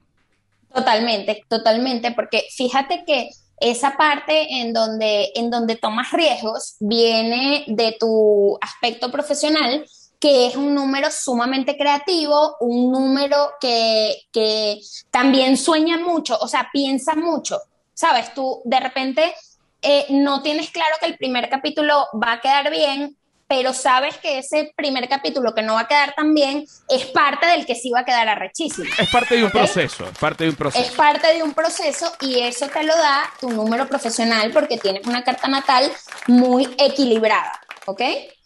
Totalmente, 0.72 1.42
totalmente, 1.48 2.12
porque 2.12 2.44
fíjate 2.56 3.02
que 3.04 3.30
esa 3.58 3.96
parte 3.96 4.60
en 4.60 4.72
donde, 4.72 5.32
en 5.34 5.50
donde 5.50 5.74
tomas 5.74 6.12
riesgos 6.12 6.76
viene 6.78 7.64
de 7.66 7.96
tu 7.98 8.56
aspecto 8.60 9.10
profesional, 9.10 9.84
que 10.20 10.46
es 10.46 10.54
un 10.54 10.76
número 10.76 11.08
sumamente 11.10 11.76
creativo, 11.76 12.56
un 12.60 12.92
número 12.92 13.50
que, 13.60 14.14
que 14.30 14.78
también 15.10 15.56
sueña 15.56 15.98
mucho, 15.98 16.38
o 16.40 16.46
sea, 16.46 16.68
piensa 16.72 17.16
mucho, 17.16 17.58
¿sabes? 17.94 18.32
Tú 18.32 18.62
de 18.64 18.78
repente 18.78 19.34
eh, 19.82 20.06
no 20.10 20.42
tienes 20.42 20.70
claro 20.70 20.96
que 21.00 21.06
el 21.06 21.16
primer 21.16 21.48
capítulo 21.48 22.06
va 22.22 22.32
a 22.32 22.40
quedar 22.40 22.70
bien, 22.70 23.16
pero 23.46 23.72
sabes 23.72 24.16
que 24.18 24.38
ese 24.38 24.72
primer 24.76 25.08
capítulo 25.08 25.54
que 25.54 25.62
no 25.62 25.74
va 25.74 25.82
a 25.82 25.88
quedar 25.88 26.14
tan 26.14 26.34
bien 26.34 26.66
es 26.88 27.06
parte 27.06 27.46
del 27.46 27.64
que 27.64 27.74
sí 27.74 27.90
va 27.90 28.00
a 28.00 28.04
quedar 28.04 28.28
arrechísimo. 28.28 28.90
Es 28.98 29.08
parte 29.08 29.36
de 29.36 29.44
un 29.44 29.50
proceso, 29.50 30.06
es 30.06 30.18
parte 30.18 30.44
de 30.44 30.50
un 30.50 30.56
proceso. 30.56 30.84
Es 30.84 30.90
parte 30.92 31.34
de 31.34 31.42
un 31.42 31.54
proceso 31.54 32.12
y 32.20 32.40
eso 32.40 32.68
te 32.68 32.82
lo 32.82 32.94
da 32.94 33.30
tu 33.40 33.50
número 33.50 33.88
profesional 33.88 34.50
porque 34.52 34.76
tienes 34.76 35.06
una 35.06 35.24
carta 35.24 35.48
natal 35.48 35.90
muy 36.26 36.68
equilibrada, 36.78 37.58
¿ok? 37.86 38.02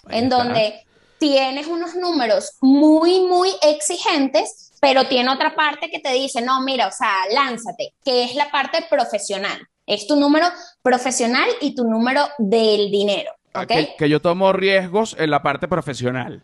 en 0.08 0.28
donde 0.28 0.84
tienes 1.18 1.66
unos 1.66 1.94
números 1.94 2.56
muy, 2.60 3.20
muy 3.20 3.50
exigentes, 3.62 4.72
pero 4.80 5.06
tiene 5.06 5.30
otra 5.30 5.54
parte 5.54 5.90
que 5.90 6.00
te 6.00 6.12
dice, 6.12 6.40
no, 6.40 6.60
mira, 6.62 6.88
o 6.88 6.92
sea, 6.92 7.14
lánzate, 7.30 7.94
que 8.04 8.24
es 8.24 8.34
la 8.34 8.50
parte 8.50 8.84
profesional. 8.90 9.68
Es 9.86 10.06
tu 10.06 10.16
número 10.16 10.46
profesional 10.82 11.48
y 11.60 11.74
tu 11.74 11.84
número 11.84 12.22
del 12.38 12.90
dinero. 12.90 13.32
Ah, 13.54 13.66
que, 13.66 14.08
yo 14.08 14.20
tomo 14.20 14.52
riesgos 14.52 15.14
en 15.18 15.30
la 15.30 15.42
parte 15.42 15.68
profesional. 15.68 16.42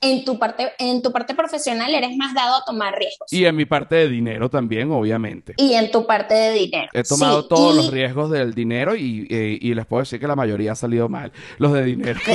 En 0.00 0.24
tu, 0.24 0.38
parte, 0.38 0.70
en 0.78 1.02
tu 1.02 1.10
parte 1.10 1.34
profesional 1.34 1.92
eres 1.92 2.16
más 2.16 2.32
dado 2.32 2.54
a 2.54 2.64
tomar 2.64 2.94
riesgos. 2.96 3.32
Y 3.32 3.46
en 3.46 3.56
mi 3.56 3.64
parte 3.64 3.96
de 3.96 4.08
dinero 4.08 4.48
también, 4.48 4.92
obviamente. 4.92 5.54
Y 5.56 5.74
en 5.74 5.90
tu 5.90 6.06
parte 6.06 6.34
de 6.34 6.52
dinero. 6.52 6.88
He 6.92 7.02
tomado 7.02 7.48
todos 7.48 7.74
los 7.74 7.90
riesgos 7.90 8.30
del 8.30 8.54
dinero 8.54 8.94
y, 8.94 9.26
les 9.74 9.86
puedo 9.86 10.02
decir 10.02 10.20
que 10.20 10.28
la 10.28 10.36
mayoría 10.36 10.72
ha 10.72 10.76
salido 10.76 11.08
mal. 11.08 11.32
Los 11.58 11.72
de 11.72 11.82
dinero. 11.82 12.20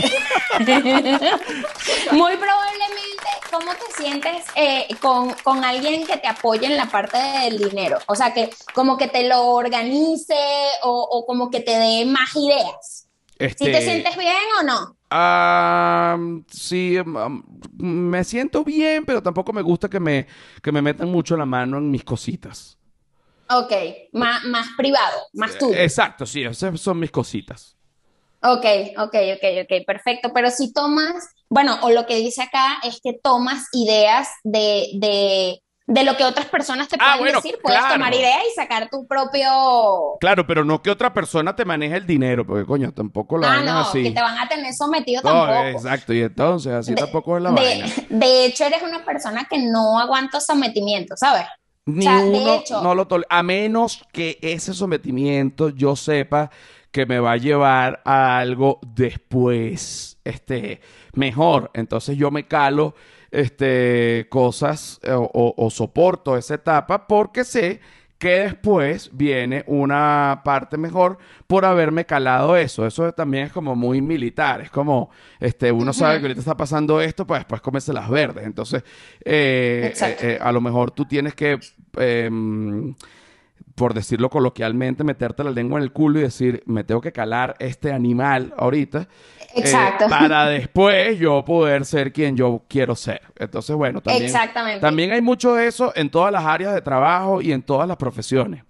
Muy 2.11 2.35
probablemente, 2.35 2.72
¿cómo 3.53 3.71
te 3.73 4.03
sientes 4.03 4.45
eh, 4.55 4.87
con, 4.99 5.33
con, 5.43 5.63
alguien 5.63 6.07
que 6.07 6.17
te 6.17 6.27
apoye 6.27 6.65
en 6.65 6.75
la 6.75 6.87
parte 6.87 7.17
del 7.17 7.59
dinero? 7.59 7.99
O 8.07 8.15
sea, 8.15 8.33
que 8.33 8.49
como 8.73 8.97
que 8.97 9.07
te 9.07 9.27
lo 9.27 9.45
organice 9.45 10.35
o, 10.81 11.07
o 11.11 11.25
como 11.25 11.51
que 11.51 11.59
te 11.59 11.77
dé 11.77 12.05
más 12.05 12.35
ideas. 12.35 13.07
¿Si 13.39 13.55
te 13.55 13.77
este, 13.77 13.81
sientes 13.81 14.17
bien 14.17 14.35
o 14.59 14.63
no? 14.63 14.97
sí, 16.49 16.97
me 17.77 18.23
siento 18.23 18.63
bien, 18.63 19.05
pero 19.05 19.21
tampoco 19.21 19.53
me 19.53 19.61
gusta 19.61 19.89
que 19.89 19.99
me, 19.99 20.27
que 20.61 20.71
me 20.71 20.81
metan 20.81 21.09
mucho 21.09 21.37
la 21.37 21.45
mano 21.45 21.77
en 21.77 21.91
mis 21.91 22.03
cositas. 22.03 22.77
Ok, 23.49 23.71
más, 24.13 24.45
más 24.45 24.69
privado, 24.75 25.19
más 25.33 25.57
tú. 25.57 25.71
Exacto, 25.73 26.25
sí, 26.25 26.43
esas 26.43 26.79
son 26.79 26.99
mis 26.99 27.11
cositas. 27.11 27.75
Ok, 28.43 28.65
ok, 28.97 29.15
ok, 29.35 29.45
ok, 29.63 29.85
perfecto. 29.85 30.31
Pero 30.33 30.51
si 30.51 30.73
tomas, 30.73 31.29
bueno, 31.49 31.79
o 31.81 31.89
lo 31.89 32.05
que 32.05 32.17
dice 32.17 32.41
acá 32.41 32.79
es 32.83 32.99
que 33.01 33.13
tomas 33.13 33.67
ideas 33.71 34.27
de, 34.43 34.89
de 34.95 35.63
de 35.85 36.03
lo 36.03 36.15
que 36.15 36.23
otras 36.23 36.45
personas 36.45 36.87
te 36.87 36.95
ah, 36.99 37.15
pueden 37.17 37.35
decir, 37.35 37.57
puedes 37.61 37.81
tomar 37.89 38.13
idea 38.13 38.39
y 38.39 38.55
sacar 38.55 38.89
tu 38.89 39.05
propio... 39.05 40.17
Claro, 40.19 40.47
pero 40.47 40.63
no 40.63 40.81
que 40.81 40.89
otra 40.89 41.13
persona 41.13 41.55
te 41.55 41.65
maneje 41.65 41.97
el 41.97 42.07
dinero, 42.07 42.45
porque 42.45 42.65
coño, 42.65 42.93
tampoco 42.93 43.37
la 43.37 43.53
ah, 43.53 43.61
no, 43.61 43.79
así. 43.79 44.03
que 44.03 44.11
te 44.11 44.21
van 44.21 44.37
a 44.37 44.47
tener 44.47 44.73
sometido 44.73 45.21
tampoco. 45.21 45.53
Exacto, 45.53 46.13
y 46.13 46.21
entonces 46.21 46.73
así 46.73 46.95
tampoco 46.95 47.35
es 47.37 47.43
la 47.43 47.51
vaina. 47.51 47.87
De 48.09 48.45
hecho, 48.45 48.65
eres 48.65 48.81
una 48.81 49.03
persona 49.03 49.45
que 49.49 49.57
no 49.57 49.99
aguanta 49.99 50.39
sometimiento, 50.39 51.15
¿sabes? 51.17 51.45
Ni 51.85 52.07
uno 52.07 52.63
no 52.81 52.95
lo 52.95 53.07
tolera, 53.07 53.27
a 53.29 53.43
menos 53.43 54.01
que 54.13 54.37
ese 54.41 54.73
sometimiento 54.73 55.67
yo 55.67 55.97
sepa 55.97 56.49
que 56.93 57.07
me 57.07 57.19
va 57.19 57.33
a 57.33 57.37
llevar 57.37 58.01
a 58.05 58.37
algo 58.37 58.79
después, 58.85 60.19
este, 60.23 60.79
mejor. 61.13 61.71
Entonces 61.73 62.15
yo 62.15 62.29
me 62.29 62.47
calo 62.47 62.93
este, 63.31 64.27
cosas 64.29 64.99
eh, 65.01 65.11
o, 65.11 65.69
soporto 65.71 66.37
esa 66.37 66.53
etapa 66.53 67.07
porque 67.07 67.43
sé 67.43 67.81
que 68.19 68.41
después 68.41 69.09
viene 69.11 69.63
una 69.65 70.43
parte 70.45 70.77
mejor 70.77 71.17
por 71.47 71.65
haberme 71.65 72.05
calado 72.05 72.55
eso. 72.55 72.85
Eso 72.85 73.11
también 73.11 73.47
es 73.47 73.51
como 73.51 73.75
muy 73.75 73.99
militar. 73.99 74.61
Es 74.61 74.69
como, 74.69 75.09
este, 75.39 75.71
uno 75.71 75.93
sabe 75.93 76.19
que 76.19 76.25
ahorita 76.25 76.41
está 76.41 76.55
pasando 76.55 77.01
esto, 77.01 77.25
pues 77.25 77.39
después 77.39 77.59
comerse 77.59 77.91
las 77.91 78.07
verdes. 78.07 78.45
Entonces, 78.45 78.83
eh, 79.25 79.93
eh, 80.21 80.37
a 80.39 80.51
lo 80.51 80.61
mejor 80.61 80.91
tú 80.91 81.05
tienes 81.05 81.33
que, 81.33 81.59
em, 81.97 82.93
por 83.75 83.93
decirlo 83.93 84.29
coloquialmente, 84.29 85.03
meterte 85.03 85.43
la 85.43 85.51
lengua 85.51 85.79
en 85.79 85.83
el 85.83 85.91
culo 85.91 86.19
y 86.19 86.23
decir, 86.23 86.63
me 86.65 86.83
tengo 86.83 87.01
que 87.01 87.11
calar 87.11 87.55
este 87.59 87.91
animal 87.91 88.53
ahorita 88.57 89.07
Exacto. 89.55 90.05
Eh, 90.05 90.09
para 90.09 90.47
después 90.47 91.19
yo 91.19 91.43
poder 91.45 91.85
ser 91.85 92.11
quien 92.11 92.35
yo 92.35 92.63
quiero 92.67 92.95
ser. 92.95 93.21
Entonces, 93.37 93.75
bueno, 93.75 94.01
también, 94.01 94.25
Exactamente. 94.25 94.79
también 94.79 95.11
hay 95.11 95.21
mucho 95.21 95.53
de 95.53 95.67
eso 95.67 95.93
en 95.95 96.09
todas 96.09 96.31
las 96.31 96.43
áreas 96.43 96.73
de 96.73 96.81
trabajo 96.81 97.41
y 97.41 97.51
en 97.51 97.61
todas 97.61 97.87
las 97.87 97.97
profesiones. 97.97 98.63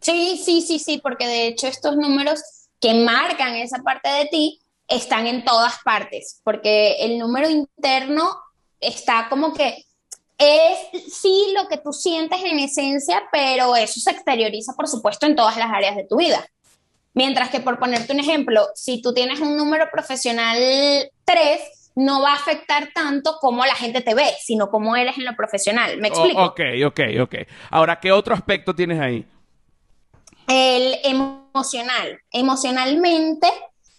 Sí, 0.00 0.40
sí, 0.44 0.62
sí, 0.62 0.78
sí, 0.78 1.00
porque 1.02 1.26
de 1.26 1.46
hecho 1.48 1.66
estos 1.66 1.96
números 1.96 2.42
que 2.80 2.94
marcan 2.94 3.54
esa 3.54 3.82
parte 3.82 4.08
de 4.08 4.26
ti 4.26 4.60
están 4.88 5.26
en 5.26 5.44
todas 5.44 5.78
partes, 5.84 6.40
porque 6.44 6.96
el 7.00 7.18
número 7.18 7.48
interno 7.48 8.30
está 8.80 9.28
como 9.28 9.54
que 9.54 9.84
es 10.38 10.78
sí 11.12 11.54
lo 11.56 11.68
que 11.68 11.78
tú 11.78 11.92
sientes 11.92 12.40
en 12.44 12.58
esencia, 12.58 13.22
pero 13.30 13.76
eso 13.76 14.00
se 14.00 14.10
exterioriza, 14.10 14.72
por 14.74 14.88
supuesto, 14.88 15.26
en 15.26 15.36
todas 15.36 15.56
las 15.56 15.70
áreas 15.70 15.96
de 15.96 16.04
tu 16.04 16.16
vida. 16.16 16.44
Mientras 17.14 17.50
que, 17.50 17.60
por 17.60 17.78
ponerte 17.78 18.12
un 18.12 18.20
ejemplo, 18.20 18.66
si 18.74 19.02
tú 19.02 19.12
tienes 19.12 19.40
un 19.40 19.56
número 19.56 19.88
profesional 19.92 20.58
3, 21.24 21.60
no 21.96 22.22
va 22.22 22.32
a 22.32 22.36
afectar 22.36 22.88
tanto 22.94 23.36
cómo 23.40 23.66
la 23.66 23.74
gente 23.74 24.00
te 24.00 24.14
ve, 24.14 24.30
sino 24.40 24.70
cómo 24.70 24.96
eres 24.96 25.18
en 25.18 25.26
lo 25.26 25.36
profesional. 25.36 25.98
¿Me 25.98 26.08
explico? 26.08 26.42
ok, 26.42 26.60
ok, 26.86 27.00
ok. 27.20 27.34
Ahora, 27.70 28.00
¿qué 28.00 28.12
otro 28.12 28.34
aspecto 28.34 28.74
tienes 28.74 28.98
ahí? 28.98 29.26
El 30.48 30.98
emocional. 31.04 32.20
Emocionalmente 32.30 33.48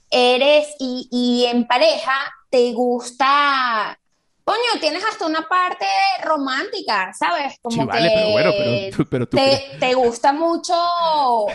eres 0.10 0.76
y, 0.80 1.46
en 1.50 1.66
pareja 1.68 2.14
te 2.50 2.72
gusta 2.74 4.00
Coño, 4.46 4.82
tienes 4.82 5.04
hasta 5.06 5.26
una 5.26 5.48
parte 5.48 5.86
romántica, 6.24 7.14
¿sabes? 7.18 7.58
Como 7.62 7.86
vale, 7.86 8.12
pero 8.14 8.32
bueno, 8.32 8.52
pero, 9.10 9.28
tú 9.28 9.38
te, 9.38 9.78
te, 9.80 9.94
gusta 9.94 10.34
mucho 10.34 10.74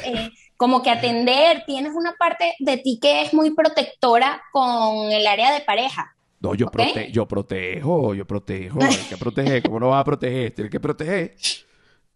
eh, 0.04 0.30
como 0.56 0.82
que 0.82 0.90
atender, 0.90 1.64
tienes 1.66 1.92
una 1.94 2.14
parte 2.14 2.54
de 2.58 2.78
ti 2.78 2.98
que 3.00 3.22
es 3.22 3.34
muy 3.34 3.50
protectora 3.50 4.42
con 4.52 5.12
el 5.12 5.26
área 5.26 5.52
de 5.52 5.60
pareja. 5.60 6.14
No, 6.40 6.54
yo, 6.54 6.70
yo 7.10 7.26
protejo, 7.26 8.14
yo 8.14 8.26
protejo, 8.26 8.78
hay 8.82 8.96
que 8.96 9.16
proteger, 9.16 9.62
¿cómo 9.64 9.80
no 9.80 9.88
vas 9.90 10.00
a 10.00 10.04
proteger? 10.04 10.54
Tienes 10.54 10.70
que 10.70 10.80
proteger. 10.80 11.34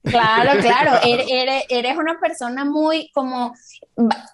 Claro, 0.05 0.61
claro, 0.61 1.01
eres, 1.05 1.65
eres, 1.69 1.97
una 1.97 2.19
persona 2.19 2.65
muy 2.65 3.11
como, 3.13 3.53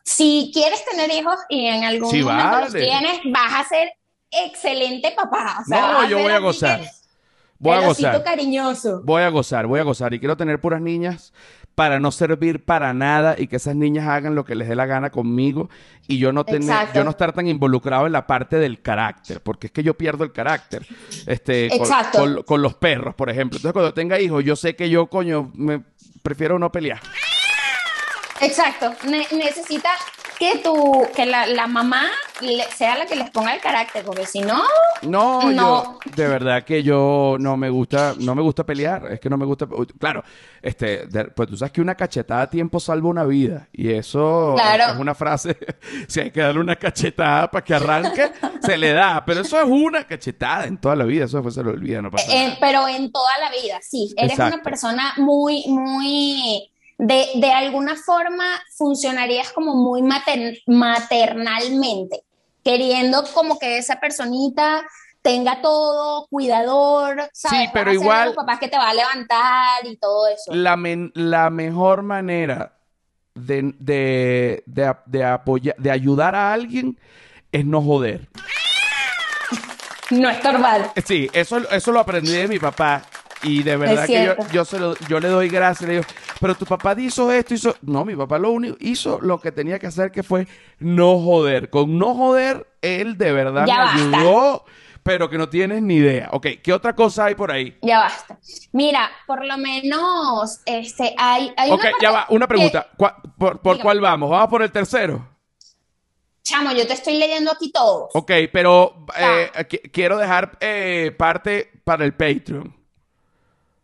si 0.05 0.51
quieres 0.53 0.85
tener 0.85 1.11
hijos 1.11 1.37
y 1.49 1.67
en 1.67 1.85
algún 1.85 2.21
momento 2.23 2.61
los 2.61 2.73
tienes, 2.73 3.21
vas 3.25 3.55
a 3.55 3.69
ser 3.69 3.93
excelente 4.31 5.13
papá. 5.17 5.63
no, 5.67 6.09
yo 6.09 6.19
voy 6.19 6.33
a 6.33 6.39
gozar. 6.39 6.81
Voy 7.59 7.77
a 7.77 7.87
gozar. 7.87 8.23
cariñoso. 8.23 9.03
Voy 9.03 9.23
a 9.23 9.29
gozar, 9.31 9.67
voy 9.67 9.81
a 9.81 9.83
gozar. 9.83 10.15
Y 10.15 10.21
quiero 10.21 10.37
tener 10.37 10.61
puras 10.61 10.81
niñas 10.81 11.33
para 11.75 12.01
no 12.01 12.11
servir 12.11 12.65
para 12.65 12.93
nada 12.93 13.37
y 13.39 13.47
que 13.47 13.57
esas 13.57 13.77
niñas 13.77 14.09
hagan 14.09 14.35
lo 14.35 14.45
que 14.45 14.57
les 14.57 14.69
dé 14.69 14.75
la 14.75 14.87
gana 14.87 15.11
conmigo 15.11 15.69
y 16.09 16.19
yo 16.19 16.33
no 16.33 16.45
tener, 16.45 16.89
yo 16.93 17.05
no 17.05 17.11
estar 17.11 17.33
tan 17.33 17.47
involucrado 17.47 18.07
en 18.07 18.13
la 18.13 18.27
parte 18.27 18.57
del 18.57 18.83
carácter, 18.83 19.41
porque 19.41 19.69
es 19.69 19.73
que 19.73 19.85
yo 19.85 19.95
pierdo 19.95 20.25
el 20.25 20.33
carácter 20.33 20.85
este, 21.27 21.71
con, 22.45 22.63
los 22.63 22.75
perros, 22.75 23.15
por 23.15 23.31
ejemplo. 23.31 23.59
Entonces, 23.59 23.73
cuando 23.73 23.95
tenga 23.95 24.19
hijos, 24.19 24.45
yo 24.45 24.57
sé 24.57 24.75
que 24.75 24.91
yo, 24.91 25.07
coño, 25.07 25.53
me 25.55 25.81
prefiero 26.23 26.59
no 26.59 26.73
pelear. 26.73 27.01
Exacto. 28.41 28.95
necesita 29.05 29.91
que 30.39 30.59
tu, 30.59 31.07
que 31.15 31.27
la, 31.27 31.47
la 31.47 31.67
mamá 31.67 32.07
sea 32.77 32.97
la 32.97 33.07
que 33.07 33.17
les 33.17 33.31
ponga 33.31 33.55
el 33.55 33.61
carácter, 33.61 34.05
porque 34.05 34.25
si 34.25 34.41
no, 34.41 34.63
no, 35.03 35.51
no. 35.51 35.99
de 36.15 36.29
verdad 36.29 36.63
que 36.63 36.83
yo 36.83 37.37
no 37.41 37.57
me 37.57 37.69
gusta, 37.69 38.15
no 38.21 38.35
me 38.35 38.43
gusta 38.43 38.65
pelear, 38.65 39.11
es 39.11 39.21
que 39.21 39.29
no 39.29 39.37
me 39.37 39.45
gusta, 39.45 39.67
claro, 39.99 40.23
este, 40.63 41.09
pues 41.35 41.49
tú 41.49 41.57
sabes 41.57 41.73
que 41.73 41.81
una 41.81 41.97
cachetada 41.97 42.43
a 42.43 42.51
tiempo 42.51 42.79
salva 42.79 43.09
una 43.09 43.25
vida, 43.25 43.69
y 43.73 43.91
eso 43.91 44.57
es 44.57 44.97
una 44.99 45.15
frase, 45.15 45.57
si 46.09 46.21
hay 46.21 46.31
que 46.31 46.41
darle 46.41 46.61
una 46.61 46.77
cachetada 46.77 47.51
para 47.51 47.65
que 47.65 47.75
arranque, 47.75 48.31
se 48.61 48.79
le 48.79 48.93
da, 48.93 49.25
pero 49.25 49.41
eso 49.41 49.61
es 49.61 49.67
una 49.67 50.07
cachetada 50.07 50.67
en 50.67 50.79
toda 50.79 50.95
la 50.95 51.05
vida, 51.05 51.25
eso 51.25 51.39
después 51.39 51.55
se 51.55 51.65
lo 51.65 51.71
olvida, 51.71 52.01
no 52.01 52.11
pasa 52.11 52.33
eh, 52.33 52.57
Pero 52.61 52.87
en 52.87 53.11
toda 53.11 53.39
la 53.41 53.51
vida, 53.51 53.81
sí, 53.83 54.15
eres 54.17 54.39
una 54.39 54.63
persona 54.63 55.15
muy, 55.17 55.65
muy 55.67 56.71
de, 56.99 57.27
de 57.37 57.53
alguna 57.53 57.95
forma 57.97 58.45
funcionarías 58.77 59.53
como 59.53 59.75
muy 59.77 60.03
maternalmente. 60.67 62.23
queriendo 62.65 63.25
como 63.33 63.59
que 63.59 63.79
esa 63.79 63.99
personita 63.99 64.85
tenga 65.23 65.63
todo, 65.63 66.27
cuidador, 66.29 67.31
¿sabes? 67.33 67.61
Sí, 67.67 67.71
pero 67.73 67.93
igual- 67.93 68.35
papás 68.35 68.59
que 68.59 68.69
te 68.69 68.77
va 68.77 68.91
a 68.91 68.95
levantar 68.95 69.87
y 69.87 69.97
todo 69.97 70.27
eso. 70.29 70.53
La, 70.55 70.77
men- 70.77 71.11
la 71.15 71.49
mejor 71.51 72.03
manera 72.03 72.75
de, 73.35 73.73
de, 73.79 74.63
de 75.07 75.25
apoyar, 75.25 75.77
de 75.79 75.91
ayudar 75.91 76.35
a 76.35 76.53
alguien 76.53 76.99
es 77.53 77.65
no 77.65 77.81
joder. 77.81 78.29
No 80.11 80.29
estorbar. 80.31 80.93
Sí, 81.05 81.29
eso, 81.33 81.59
eso 81.71 81.93
lo 81.93 82.01
aprendí 82.01 82.33
de 82.33 82.49
mi 82.49 82.59
papá. 82.59 83.03
Y 83.43 83.63
de 83.63 83.77
verdad 83.77 84.07
que 84.07 84.25
yo, 84.25 84.35
yo, 84.53 84.65
se 84.65 84.79
lo- 84.81 84.97
yo 85.09 85.21
le 85.21 85.29
doy 85.29 85.49
gracias. 85.49 85.87
Le 85.89 85.95
digo, 85.99 86.07
pero 86.41 86.55
tu 86.55 86.65
papá 86.67 86.95
hizo 86.99 87.31
esto, 87.33 87.55
hizo. 87.55 87.77
No, 87.83 88.05
mi 88.05 88.17
papá 88.17 88.39
lo 88.39 88.51
único 88.51 88.77
hizo 88.81 89.21
lo 89.21 89.41
que 89.41 89.53
tenía 89.53 89.79
que 89.79 89.87
hacer, 89.87 90.11
que 90.11 90.23
fue 90.23 90.47
no 90.79 91.19
joder. 91.21 91.71
Con 91.71 91.99
no 91.99 92.15
joder, 92.15 92.67
él 92.83 93.17
de 93.17 93.33
verdad 93.33 93.65
Ya 93.67 93.75
me 93.77 93.81
basta. 93.85 94.19
ayudó, 94.19 94.65
pero 95.05 95.31
que 95.31 95.39
no 95.39 95.49
tienes 95.49 95.83
ni 95.83 95.95
idea. 95.97 96.29
Ok, 96.33 96.47
¿qué 96.63 96.73
otra 96.73 96.95
cosa 96.95 97.27
hay 97.27 97.35
por 97.37 97.51
ahí? 97.53 97.79
Ya 97.83 98.01
basta. 98.01 98.39
Mira, 98.73 99.09
por 99.27 99.45
lo 99.45 99.57
menos, 99.57 100.61
este, 100.67 101.15
hay, 101.17 101.53
hay 101.57 101.71
Ok, 101.71 101.81
una 101.81 101.91
ya 102.03 102.11
va, 102.11 102.27
una 102.31 102.47
que- 102.47 102.49
pregunta. 102.49 102.89
¿Cuál- 102.97 103.15
¿Por, 103.39 103.61
por 103.61 103.79
cuál 103.81 104.01
vamos? 104.01 104.31
¿Vamos 104.31 104.49
por 104.49 104.63
el 104.63 104.73
tercero? 104.73 105.29
chamo, 106.43 106.73
yo 106.73 106.87
te 106.87 106.95
estoy 106.95 107.19
leyendo 107.19 107.53
aquí 107.53 107.71
todos. 107.71 108.09
Ok, 108.15 108.33
pero 108.51 109.05
eh, 109.19 109.51
qui- 109.69 109.91
quiero 109.93 110.17
dejar 110.17 110.57
eh, 110.61 111.15
parte 111.17 111.71
para 111.85 112.07
el 112.07 112.15
Patreon. 112.15 112.75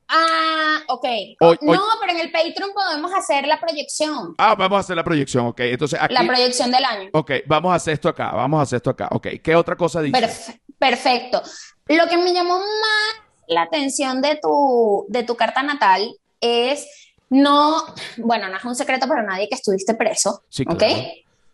Ah, 0.08 0.80
ok. 0.88 1.04
Hoy- 1.40 1.58
no, 1.62 1.72
hoy- 1.72 1.78
pero 2.00 2.12
en 2.12 2.20
el 2.20 2.30
Patreon 2.30 2.70
podemos 2.74 3.12
hacer 3.14 3.46
la 3.46 3.58
proyección. 3.60 4.34
Ah, 4.38 4.54
vamos 4.54 4.76
a 4.76 4.80
hacer 4.80 4.96
la 4.96 5.04
proyección, 5.04 5.46
ok. 5.46 5.60
Entonces 5.60 5.98
aquí. 6.00 6.14
La 6.14 6.24
proyección 6.26 6.70
del 6.70 6.84
año. 6.84 7.10
Ok, 7.12 7.30
vamos 7.46 7.72
a 7.72 7.76
hacer 7.76 7.94
esto 7.94 8.08
acá, 8.08 8.32
vamos 8.32 8.58
a 8.60 8.62
hacer 8.62 8.76
esto 8.78 8.90
acá. 8.90 9.08
Ok, 9.12 9.26
¿qué 9.42 9.56
otra 9.56 9.76
cosa 9.76 10.00
dice? 10.02 10.16
Perf- 10.18 10.60
perfecto. 10.78 11.42
Lo 11.88 12.06
que 12.08 12.16
me 12.16 12.32
llamó 12.32 12.58
más 12.58 13.24
la 13.48 13.62
atención 13.62 14.22
de 14.22 14.38
tu, 14.40 15.04
de 15.08 15.22
tu 15.24 15.36
carta 15.36 15.62
natal 15.62 16.14
es 16.40 16.86
no, 17.30 17.82
bueno, 18.18 18.48
no 18.48 18.56
es 18.56 18.64
un 18.64 18.74
secreto 18.74 19.08
para 19.08 19.22
nadie 19.22 19.48
que 19.48 19.54
estuviste 19.54 19.94
preso, 19.94 20.42
Sí, 20.48 20.64
¿ok? 20.68 20.76
claro. 20.78 21.02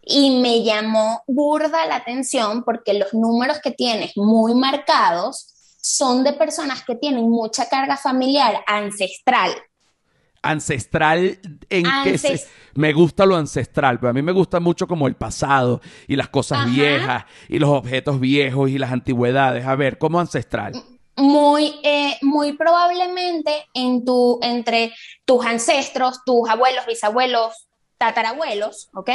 Y 0.03 0.41
me 0.41 0.63
llamó 0.65 1.23
burda 1.27 1.87
la 1.87 1.97
atención 1.97 2.65
porque 2.65 2.95
los 2.95 3.13
números 3.15 3.61
que 3.63 3.71
tienes 3.71 4.17
muy 4.17 4.55
marcados 4.55 5.50
son 5.91 6.23
de 6.23 6.33
personas 6.33 6.85
que 6.85 6.95
tienen 6.95 7.29
mucha 7.29 7.69
carga 7.69 7.97
familiar 7.97 8.63
ancestral. 8.67 9.51
Ancestral 10.43 11.39
en 11.69 11.87
que 12.05 12.17
se... 12.17 12.47
Me 12.75 12.93
gusta 12.93 13.27
lo 13.27 13.37
ancestral, 13.37 13.99
pero 13.99 14.11
a 14.11 14.13
mí 14.13 14.23
me 14.23 14.33
gusta 14.33 14.61
mucho 14.61 14.87
como 14.87 15.09
el 15.09 15.17
pasado 15.17 15.81
y 16.07 16.17
las 16.17 16.29
cosas 16.29 16.61
Ajá. 16.61 16.69
viejas 16.69 17.25
y 17.49 17.59
los 17.59 17.71
objetos 17.71 18.21
viejos 18.21 18.71
y 18.71 18.79
las 18.79 18.93
antigüedades. 18.93 19.67
A 19.67 19.75
ver, 19.75 19.99
¿cómo 19.99 20.21
ancestral? 20.21 20.81
Muy, 21.17 21.81
eh, 21.83 22.17
muy 22.23 22.53
probablemente 22.53 23.67
en 23.75 24.05
tu, 24.05 24.39
entre 24.43 24.95
tus 25.25 25.45
ancestros, 25.45 26.21
tus 26.25 26.49
abuelos, 26.49 26.87
bisabuelos, 26.87 27.69
tatarabuelos, 27.99 28.89
¿ok? 28.95 29.11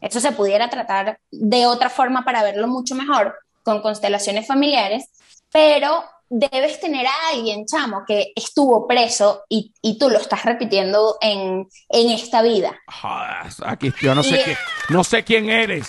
Eso 0.00 0.20
se 0.20 0.32
pudiera 0.32 0.68
tratar 0.68 1.20
de 1.30 1.66
otra 1.66 1.88
forma 1.88 2.24
para 2.24 2.42
verlo 2.42 2.66
mucho 2.66 2.94
mejor 2.96 3.36
con 3.62 3.80
constelaciones 3.80 4.46
familiares, 4.46 5.08
pero 5.50 6.04
debes 6.28 6.80
tener 6.80 7.06
a 7.06 7.12
alguien, 7.32 7.66
chamo, 7.66 8.02
que 8.06 8.32
estuvo 8.34 8.86
preso 8.86 9.44
y, 9.48 9.72
y 9.82 9.98
tú 9.98 10.10
lo 10.10 10.18
estás 10.18 10.44
repitiendo 10.44 11.16
en, 11.20 11.68
en 11.88 12.10
esta 12.10 12.42
vida. 12.42 12.76
Jodas, 12.86 13.60
aquí 13.64 13.92
yo 14.00 14.14
no 14.14 14.22
sé 14.22 14.40
Y- 14.40 14.44
quién, 14.44 14.56
no 14.88 15.04
sé 15.04 15.24
quién 15.24 15.50
eres. 15.50 15.88